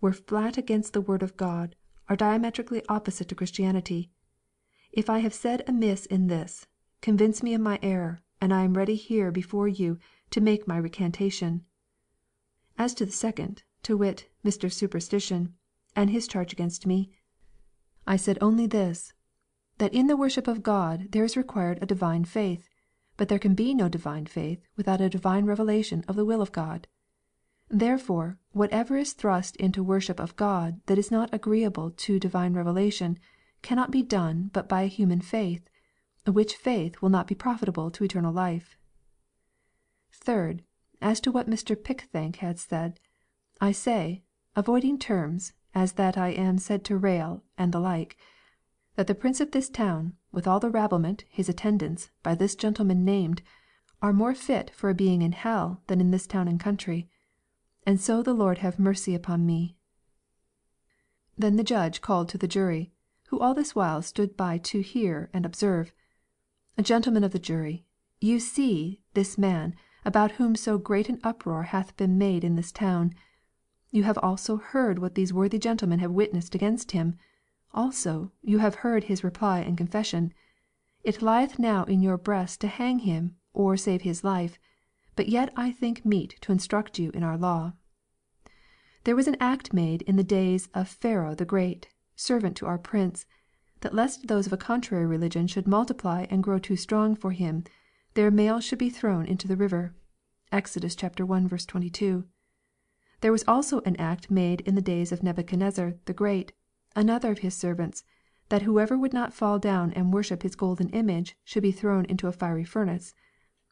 were 0.00 0.12
flat 0.12 0.58
against 0.58 0.92
the 0.92 1.00
word 1.00 1.22
of 1.22 1.36
God 1.36 1.76
are 2.08 2.16
diametrically 2.16 2.82
opposite 2.88 3.28
to 3.28 3.34
Christianity. 3.34 4.10
If 4.92 5.10
I 5.10 5.18
have 5.20 5.34
said 5.34 5.64
amiss 5.66 6.06
in 6.06 6.26
this, 6.28 6.66
convince 7.00 7.42
me 7.42 7.54
of 7.54 7.60
my 7.60 7.78
error, 7.82 8.22
and 8.40 8.52
I 8.52 8.62
am 8.62 8.74
ready 8.74 8.94
here 8.94 9.30
before 9.30 9.68
you 9.68 9.98
to 10.30 10.40
make 10.40 10.68
my 10.68 10.76
recantation. 10.76 11.64
As 12.76 12.94
to 12.94 13.06
the 13.06 13.12
second, 13.12 13.62
to 13.84 13.96
wit, 13.96 14.28
Mr. 14.44 14.70
Superstition, 14.70 15.54
and 15.96 16.10
his 16.10 16.26
charge 16.28 16.52
against 16.52 16.86
me, 16.86 17.10
I 18.06 18.16
said 18.16 18.38
only 18.40 18.66
this, 18.66 19.12
that 19.78 19.94
in 19.94 20.06
the 20.06 20.16
worship 20.16 20.46
of 20.46 20.62
God 20.62 21.12
there 21.12 21.24
is 21.24 21.36
required 21.36 21.78
a 21.80 21.86
divine 21.86 22.24
faith, 22.24 22.68
but 23.16 23.28
there 23.28 23.38
can 23.38 23.54
be 23.54 23.74
no 23.74 23.88
divine 23.88 24.26
faith 24.26 24.66
without 24.76 25.00
a 25.00 25.08
divine 25.08 25.46
revelation 25.46 26.04
of 26.06 26.16
the 26.16 26.24
will 26.24 26.42
of 26.42 26.52
God. 26.52 26.86
Therefore, 27.70 28.38
whatever 28.52 28.98
is 28.98 29.14
thrust 29.14 29.56
into 29.56 29.82
worship 29.82 30.20
of 30.20 30.36
God 30.36 30.82
that 30.84 30.98
is 30.98 31.10
not 31.10 31.32
agreeable 31.32 31.90
to 31.92 32.20
divine 32.20 32.52
revelation, 32.52 33.18
cannot 33.62 33.90
be 33.90 34.02
done 34.02 34.50
but 34.52 34.68
by 34.68 34.82
a 34.82 34.86
human 34.86 35.22
faith, 35.22 35.66
which 36.26 36.56
faith 36.56 37.00
will 37.00 37.08
not 37.08 37.26
be 37.26 37.34
profitable 37.34 37.90
to 37.90 38.04
eternal 38.04 38.34
life. 38.34 38.76
Third, 40.12 40.62
as 41.00 41.20
to 41.20 41.32
what 41.32 41.48
Mr. 41.48 41.74
Pickthank 41.74 42.36
has 42.36 42.60
said, 42.60 43.00
I 43.62 43.72
say, 43.72 44.22
avoiding 44.54 44.98
terms, 44.98 45.54
as 45.74 45.92
that 45.92 46.18
I 46.18 46.28
am 46.28 46.58
said 46.58 46.84
to 46.84 46.98
rail, 46.98 47.44
and 47.56 47.72
the 47.72 47.80
like, 47.80 48.18
that 48.96 49.06
the 49.06 49.14
prince 49.14 49.40
of 49.40 49.52
this 49.52 49.70
town, 49.70 50.16
with 50.30 50.46
all 50.46 50.60
the 50.60 50.70
rabblement, 50.70 51.24
his 51.30 51.48
attendants, 51.48 52.10
by 52.22 52.34
this 52.34 52.54
gentleman 52.54 53.06
named, 53.06 53.40
are 54.02 54.12
more 54.12 54.34
fit 54.34 54.70
for 54.74 54.90
a 54.90 54.94
being 54.94 55.22
in 55.22 55.32
hell 55.32 55.80
than 55.86 55.98
in 55.98 56.10
this 56.10 56.26
town 56.26 56.46
and 56.46 56.60
country 56.60 57.08
and 57.86 58.00
so 58.00 58.22
the 58.22 58.32
Lord 58.32 58.58
have 58.58 58.78
mercy 58.78 59.14
upon 59.14 59.44
me." 59.44 59.76
Then 61.36 61.56
the 61.56 61.62
judge 61.62 62.00
called 62.00 62.30
to 62.30 62.38
the 62.38 62.48
jury, 62.48 62.94
who 63.28 63.38
all 63.38 63.52
this 63.52 63.74
while 63.74 64.00
stood 64.00 64.38
by 64.38 64.56
to 64.56 64.80
hear 64.80 65.28
and 65.34 65.44
observe: 65.44 65.92
"Gentlemen 66.80 67.22
of 67.22 67.32
the 67.32 67.38
jury, 67.38 67.84
you 68.22 68.40
see 68.40 69.02
this 69.12 69.36
man 69.36 69.74
about 70.02 70.32
whom 70.32 70.56
so 70.56 70.78
great 70.78 71.10
an 71.10 71.20
uproar 71.22 71.64
hath 71.64 71.94
been 71.98 72.16
made 72.16 72.42
in 72.42 72.54
this 72.56 72.72
town. 72.72 73.12
You 73.90 74.04
have 74.04 74.16
also 74.22 74.56
heard 74.56 74.98
what 74.98 75.14
these 75.14 75.34
worthy 75.34 75.58
gentlemen 75.58 75.98
have 75.98 76.10
witnessed 76.10 76.54
against 76.54 76.92
him; 76.92 77.18
also, 77.74 78.32
you 78.40 78.60
have 78.60 78.76
heard 78.76 79.04
his 79.04 79.22
reply 79.22 79.60
and 79.60 79.76
confession. 79.76 80.32
It 81.02 81.20
lieth 81.20 81.58
now 81.58 81.84
in 81.84 82.00
your 82.00 82.16
breasts 82.16 82.56
to 82.58 82.66
hang 82.66 83.00
him 83.00 83.36
or 83.52 83.76
save 83.76 84.00
his 84.00 84.24
life 84.24 84.58
but 85.16 85.28
yet 85.28 85.52
I 85.56 85.70
think 85.70 86.04
meet 86.04 86.36
to 86.40 86.52
instruct 86.52 86.98
you 86.98 87.10
in 87.10 87.22
our 87.22 87.38
law. 87.38 87.74
There 89.04 89.16
was 89.16 89.28
an 89.28 89.36
act 89.38 89.72
made 89.72 90.02
in 90.02 90.16
the 90.16 90.24
days 90.24 90.68
of 90.74 90.88
Pharaoh 90.88 91.34
the 91.34 91.44
Great, 91.44 91.88
servant 92.16 92.56
to 92.56 92.66
our 92.66 92.78
prince, 92.78 93.26
that 93.82 93.94
lest 93.94 94.28
those 94.28 94.46
of 94.46 94.52
a 94.52 94.56
contrary 94.56 95.04
religion 95.04 95.46
should 95.46 95.68
multiply 95.68 96.26
and 96.30 96.42
grow 96.42 96.58
too 96.58 96.76
strong 96.76 97.14
for 97.14 97.32
him, 97.32 97.64
their 98.14 98.30
males 98.30 98.64
should 98.64 98.78
be 98.78 98.88
thrown 98.88 99.26
into 99.26 99.46
the 99.46 99.56
river. 99.56 99.94
(Exodus 100.50 100.96
i. 101.02 101.08
22.) 101.08 102.24
There 103.20 103.32
was 103.32 103.44
also 103.46 103.80
an 103.82 103.96
act 103.96 104.30
made 104.30 104.62
in 104.62 104.74
the 104.74 104.80
days 104.80 105.12
of 105.12 105.22
Nebuchadnezzar 105.22 105.94
the 106.06 106.14
Great, 106.14 106.52
another 106.96 107.30
of 107.30 107.38
his 107.38 107.54
servants, 107.54 108.04
that 108.48 108.62
whoever 108.62 108.96
would 108.96 109.12
not 109.12 109.34
fall 109.34 109.58
down 109.58 109.92
and 109.92 110.12
worship 110.12 110.42
his 110.42 110.56
golden 110.56 110.88
image 110.90 111.36
should 111.44 111.62
be 111.62 111.72
thrown 111.72 112.04
into 112.06 112.26
a 112.26 112.32
fiery 112.32 112.64
furnace. 112.64 113.14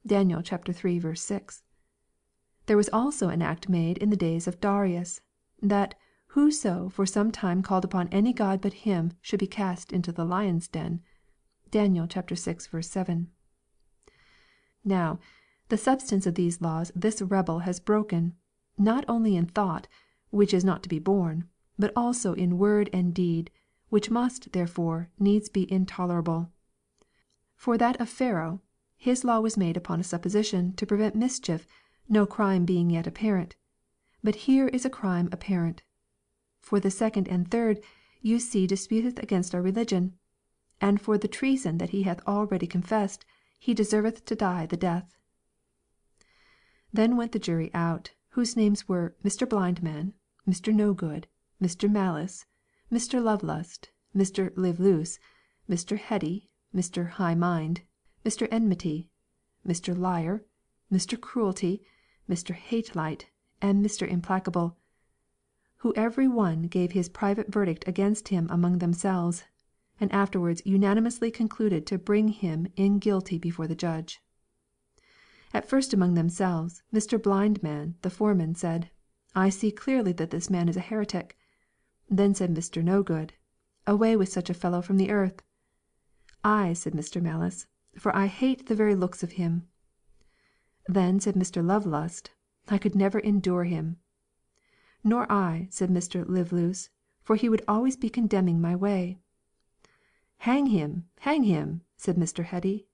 (Dan. 0.05 0.33
iii. 0.33 1.15
6.) 1.15 1.63
There 2.67 2.77
was 2.77 2.89
also 2.93 3.29
an 3.29 3.41
act 3.41 3.69
made 3.69 3.99
in 3.99 4.11
the 4.11 4.17
days 4.17 4.49
of 4.49 4.61
Darius, 4.61 5.21
that 5.63 5.95
whoso 6.31 6.89
for 6.89 7.07
some 7.07 7.31
time 7.31 7.63
called 7.63 7.85
upon 7.85 8.09
any 8.09 8.33
god 8.33 8.61
but 8.61 8.73
him 8.83 9.13
should 9.21 9.39
be 9.39 9.47
cast 9.47 9.93
into 9.93 10.11
the 10.11 10.25
lions' 10.25 10.67
den. 10.67 11.03
(Dan. 11.71 11.95
vi. 11.95 12.81
7.) 12.81 13.31
Now, 14.85 15.21
the 15.69 15.77
substance 15.77 16.27
of 16.27 16.35
these 16.35 16.61
laws 16.61 16.91
this 16.97 17.23
rebel 17.23 17.61
has 17.61 17.79
broken, 17.79 18.35
not 18.77 19.05
only 19.07 19.37
in 19.37 19.47
thought, 19.47 19.87
which 20.31 20.53
is 20.53 20.65
not 20.65 20.83
to 20.83 20.89
be 20.89 20.99
borne, 20.99 21.49
but 21.79 21.93
also 21.95 22.33
in 22.33 22.59
word 22.59 22.91
and 22.93 23.15
deed, 23.15 23.53
which 23.89 24.11
must, 24.11 24.51
therefore, 24.51 25.11
needs 25.21 25.49
be 25.49 25.73
intolerable. 25.73 26.51
For 27.55 27.79
that 27.79 28.01
of 28.01 28.09
Pharaoh 28.09 28.63
his 29.03 29.25
law 29.25 29.41
was 29.41 29.57
made 29.57 29.77
upon 29.77 29.99
a 29.99 30.05
supposition 30.05 30.73
to 30.75 30.87
prevent 30.87 31.17
mischief, 31.17 31.67
no 32.09 32.25
crime 32.25 32.65
being 32.65 32.89
yet 32.89 33.05
apparent. 33.05 33.57
But 34.23 34.47
here 34.47 34.69
is 34.69 34.85
a 34.85 34.91
crime 34.91 35.29
apparent. 35.33 35.83
For 36.61 36.79
the 36.79 36.89
second 36.89 37.27
and 37.27 37.51
third, 37.51 37.81
you 38.21 38.39
see 38.39 38.65
disputeth 38.65 39.19
against 39.19 39.57
our 39.57 39.61
religion; 39.61 40.17
and 40.81 41.01
for 41.01 41.19
the 41.19 41.27
treason 41.27 41.79
that 41.79 41.91
he 41.91 42.05
hath 42.05 42.25
already 42.29 42.69
confessed, 42.69 43.25
he 43.59 43.75
deserveth 43.75 44.25
to 44.25 44.37
die 44.37 44.67
the 44.67 44.77
death." 44.77 45.17
Then 46.93 47.17
went 47.17 47.33
the 47.33 47.41
jury 47.41 47.75
out, 47.75 48.13
whose 48.29 48.57
names 48.57 48.87
were 48.87 49.17
Mr. 49.25 49.49
Blindman, 49.49 50.13
Mr. 50.47 50.73
No 50.73 50.95
good, 50.95 51.27
Mr. 51.61 51.91
Malice, 51.91 52.47
Mr. 52.89 53.21
Lovelust, 53.21 53.91
Mr. 54.15 54.57
Live 54.57 54.79
loose, 54.79 55.19
Mr. 55.69 55.99
Heady, 55.99 56.51
Mr. 56.73 57.09
High 57.09 57.35
mind. 57.35 57.83
Mr. 58.25 58.47
Enmity, 58.51 59.09
Mr. 59.67 59.97
Liar, 59.99 60.45
Mr. 60.93 61.21
Cruelty, 61.21 61.83
Mr. 62.29 62.55
Hatelight, 62.55 63.27
and 63.61 63.85
Mr. 63.85 64.09
Implacable, 64.09 64.77
who 65.79 65.93
every 65.97 66.29
one 66.29 66.63
gave 66.63 66.93
his 66.93 67.09
private 67.09 67.53
verdict 67.53 67.83
against 67.89 68.29
him 68.29 68.47
among 68.49 68.79
themselves, 68.79 69.45
and 70.01 70.13
afterwards 70.13 70.63
unanimously 70.65 71.31
concluded 71.31 71.85
to 71.87 71.99
bring 71.99 72.29
him 72.29 72.69
in 72.77 72.99
guilty 72.99 73.39
before 73.39 73.67
the 73.67 73.75
judge. 73.75 74.23
At 75.53 75.69
first 75.69 75.93
among 75.93 76.15
themselves, 76.15 76.83
Mr. 76.95 77.21
Blindman, 77.21 77.97
the 78.03 78.11
foreman, 78.11 78.55
said, 78.55 78.91
I 79.35 79.49
see 79.49 79.73
clearly 79.73 80.13
that 80.13 80.31
this 80.31 80.49
man 80.49 80.69
is 80.69 80.77
a 80.77 80.81
heretic. 80.81 81.37
Then 82.09 82.35
said 82.35 82.55
Mr. 82.55 82.85
No 82.85 83.03
good, 83.03 83.33
Away 83.87 84.15
with 84.15 84.29
such 84.29 84.49
a 84.49 84.55
fellow 84.55 84.81
from 84.81 84.97
the 84.97 85.11
earth. 85.11 85.43
I, 86.45 86.73
said 86.73 86.93
Mr. 86.93 87.21
Malice 87.21 87.67
for 87.99 88.15
I 88.17 88.27
hate 88.27 88.67
the 88.67 88.75
very 88.75 88.95
looks 88.95 89.23
of 89.23 89.33
him. 89.33 89.69
Then 90.87 91.21
said 91.21 91.35
Mr. 91.35 91.65
Lovelust, 91.65 92.31
I 92.69 92.79
could 92.79 92.95
never 92.95 93.19
endure 93.19 93.65
him. 93.65 93.99
Nor 95.05 95.31
I, 95.31 95.69
said 95.71 95.91
Mr. 95.91 96.27
Live 96.27 96.53
for 97.23 97.37
he 97.37 97.49
would 97.49 97.63
always 97.69 97.97
be 97.97 98.11
condemning 98.11 98.61
my 98.61 98.75
way. 98.75 99.19
Hang 100.39 100.67
him, 100.67 101.09
hang 101.21 101.45
him, 101.45 101.83
said 101.97 102.17
Mr. 102.17 102.45
Heady. 102.45 102.89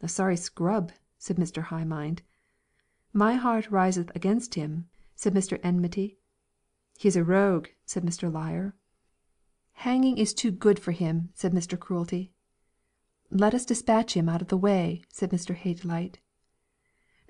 A 0.00 0.08
sorry 0.08 0.36
scrub, 0.36 0.92
said 1.18 1.36
Mr. 1.36 1.62
High 1.62 1.84
mind. 1.84 2.22
My 3.12 3.34
heart 3.34 3.70
riseth 3.70 4.10
against 4.14 4.54
him, 4.54 4.88
said 5.16 5.32
Mr. 5.32 5.58
Enmity. 5.62 6.18
He 6.98 7.08
is 7.08 7.16
a 7.16 7.24
rogue, 7.24 7.68
said 7.86 8.04
Mr. 8.04 8.30
Liar. 8.30 8.74
Hanging 9.72 10.18
is 10.18 10.34
too 10.34 10.50
good 10.50 10.78
for 10.78 10.92
him, 10.92 11.30
said 11.34 11.52
Mr. 11.52 11.78
Cruelty. 11.78 12.33
"Let 13.30 13.54
us 13.54 13.64
despatch 13.64 14.12
him 14.12 14.28
out 14.28 14.42
of 14.42 14.48
the 14.48 14.56
way," 14.58 15.00
said 15.08 15.30
Mr. 15.30 15.54
Hatelight. 15.54 16.18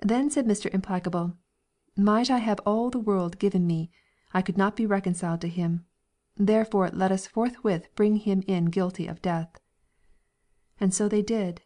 Then 0.01 0.29
said 0.29 0.45
Mr. 0.45 0.69
Implacable, 0.73 1.37
"Might 1.95 2.29
I 2.29 2.39
have 2.39 2.59
all 2.65 2.89
the 2.89 2.99
world 2.99 3.39
given 3.39 3.65
me, 3.65 3.89
I 4.33 4.41
could 4.41 4.57
not 4.57 4.75
be 4.75 4.85
reconciled 4.85 5.39
to 5.39 5.47
him. 5.47 5.85
Therefore 6.35 6.89
let 6.89 7.13
us 7.13 7.27
forthwith 7.27 7.87
bring 7.95 8.17
him 8.17 8.43
in 8.45 8.65
guilty 8.65 9.07
of 9.07 9.21
death." 9.21 9.57
And 10.81 10.93
so 10.93 11.07
they 11.07 11.21
did. 11.21 11.61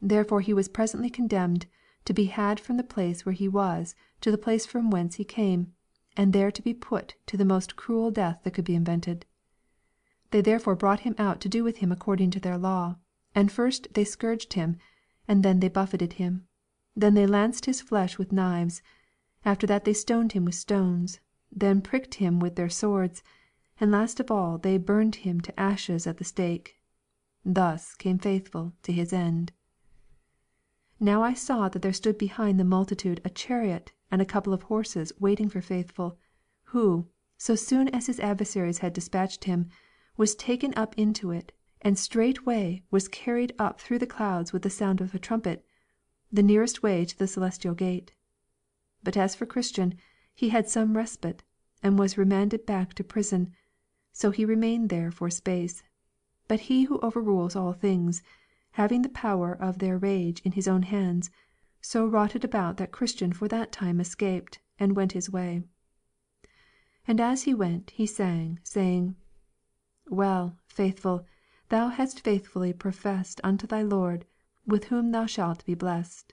Therefore 0.00 0.40
he 0.40 0.54
was 0.54 0.70
presently 0.70 1.10
condemned 1.10 1.66
to 2.06 2.14
be 2.14 2.24
had 2.24 2.58
from 2.58 2.78
the 2.78 2.82
place 2.82 3.26
where 3.26 3.34
he 3.34 3.48
was 3.48 3.94
to 4.22 4.30
the 4.30 4.38
place 4.38 4.64
from 4.64 4.90
whence 4.90 5.16
he 5.16 5.24
came, 5.26 5.74
and 6.16 6.32
there 6.32 6.50
to 6.50 6.62
be 6.62 6.72
put 6.72 7.16
to 7.26 7.36
the 7.36 7.44
most 7.44 7.76
cruel 7.76 8.10
death 8.10 8.40
that 8.44 8.54
could 8.54 8.64
be 8.64 8.74
invented. 8.74 9.26
They 10.30 10.40
therefore 10.40 10.74
brought 10.74 11.00
him 11.00 11.14
out 11.18 11.38
to 11.42 11.50
do 11.50 11.62
with 11.62 11.76
him 11.84 11.92
according 11.92 12.30
to 12.30 12.40
their 12.40 12.56
law. 12.56 12.96
And 13.34 13.52
first 13.52 13.88
they 13.94 14.04
scourged 14.04 14.54
him, 14.54 14.76
and 15.26 15.42
then 15.42 15.60
they 15.60 15.68
buffeted 15.68 16.14
him. 16.14 16.46
Then 16.96 17.14
they 17.14 17.26
lanced 17.26 17.66
his 17.66 17.80
flesh 17.80 18.18
with 18.18 18.32
knives. 18.32 18.82
After 19.44 19.66
that 19.66 19.84
they 19.84 19.92
stoned 19.92 20.32
him 20.32 20.44
with 20.44 20.54
stones, 20.54 21.20
then 21.52 21.80
pricked 21.80 22.14
him 22.14 22.40
with 22.40 22.56
their 22.56 22.68
swords, 22.68 23.22
and 23.80 23.90
last 23.90 24.18
of 24.18 24.30
all 24.30 24.58
they 24.58 24.78
burned 24.78 25.16
him 25.16 25.40
to 25.42 25.60
ashes 25.60 26.06
at 26.06 26.16
the 26.18 26.24
stake. 26.24 26.76
Thus 27.44 27.94
came 27.94 28.18
Faithful 28.18 28.72
to 28.82 28.92
his 28.92 29.12
end. 29.12 29.52
Now 30.98 31.22
I 31.22 31.34
saw 31.34 31.68
that 31.68 31.82
there 31.82 31.92
stood 31.92 32.18
behind 32.18 32.58
the 32.58 32.64
multitude 32.64 33.20
a 33.24 33.30
chariot 33.30 33.92
and 34.10 34.20
a 34.20 34.26
couple 34.26 34.52
of 34.52 34.62
horses 34.64 35.12
waiting 35.20 35.48
for 35.48 35.60
Faithful, 35.60 36.18
who, 36.64 37.06
so 37.36 37.54
soon 37.54 37.88
as 37.90 38.06
his 38.06 38.18
adversaries 38.18 38.78
had 38.78 38.92
despatched 38.92 39.44
him, 39.44 39.68
was 40.16 40.34
taken 40.34 40.74
up 40.76 40.94
into 40.98 41.30
it, 41.30 41.52
and 41.80 41.96
straightway 41.98 42.82
was 42.90 43.06
carried 43.06 43.54
up 43.58 43.80
through 43.80 43.98
the 43.98 44.06
clouds 44.06 44.52
with 44.52 44.62
the 44.62 44.70
sound 44.70 45.00
of 45.00 45.14
a 45.14 45.18
trumpet, 45.18 45.64
the 46.32 46.42
nearest 46.42 46.82
way 46.82 47.04
to 47.04 47.16
the 47.16 47.28
celestial 47.28 47.74
gate. 47.74 48.12
But 49.04 49.16
as 49.16 49.36
for 49.36 49.46
Christian, 49.46 49.94
he 50.34 50.48
had 50.48 50.68
some 50.68 50.96
respite, 50.96 51.44
and 51.82 51.96
was 51.96 52.18
remanded 52.18 52.66
back 52.66 52.94
to 52.94 53.04
prison, 53.04 53.52
so 54.12 54.32
he 54.32 54.44
remained 54.44 54.88
there 54.88 55.12
for 55.12 55.28
a 55.28 55.30
space; 55.30 55.84
but 56.48 56.60
He 56.66 56.84
who 56.84 56.98
overrules 56.98 57.54
all 57.54 57.72
things, 57.72 58.22
having 58.72 59.02
the 59.02 59.08
power 59.08 59.52
of 59.52 59.78
their 59.78 59.96
rage 59.98 60.40
in 60.40 60.52
His 60.52 60.66
own 60.66 60.82
hands, 60.82 61.30
so 61.80 62.04
wrought 62.04 62.34
it 62.34 62.42
about 62.42 62.76
that 62.78 62.90
Christian 62.90 63.32
for 63.32 63.46
that 63.46 63.70
time 63.70 64.00
escaped, 64.00 64.58
and 64.80 64.96
went 64.96 65.12
his 65.12 65.30
way. 65.30 65.62
And 67.06 67.20
as 67.20 67.44
he 67.44 67.54
went 67.54 67.90
he 67.90 68.04
sang, 68.06 68.58
saying: 68.64 69.14
"Well, 70.08 70.58
Faithful, 70.66 71.24
thou 71.70 71.88
hast 71.88 72.20
faithfully 72.20 72.72
professed 72.72 73.42
Unto 73.44 73.66
thy 73.66 73.82
Lord, 73.82 74.24
with 74.66 74.84
whom 74.84 75.10
thou 75.10 75.26
shalt 75.26 75.66
be 75.66 75.74
blessed. 75.74 76.32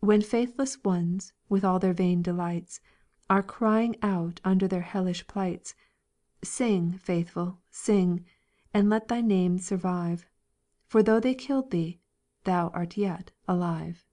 When 0.00 0.20
faithless 0.20 0.82
ones, 0.82 1.32
with 1.48 1.64
all 1.64 1.78
their 1.78 1.92
vain 1.92 2.22
delights, 2.22 2.80
Are 3.30 3.40
crying 3.40 3.94
out 4.02 4.40
under 4.44 4.66
their 4.66 4.80
hellish 4.82 5.24
plights, 5.28 5.76
Sing, 6.42 6.94
Faithful, 6.98 7.60
sing, 7.70 8.24
and 8.74 8.90
let 8.90 9.06
thy 9.06 9.20
name 9.20 9.58
survive; 9.58 10.26
For 10.88 11.04
though 11.04 11.20
they 11.20 11.36
killed 11.36 11.70
thee, 11.70 12.00
thou 12.42 12.70
art 12.70 12.96
yet 12.96 13.30
alive." 13.46 14.04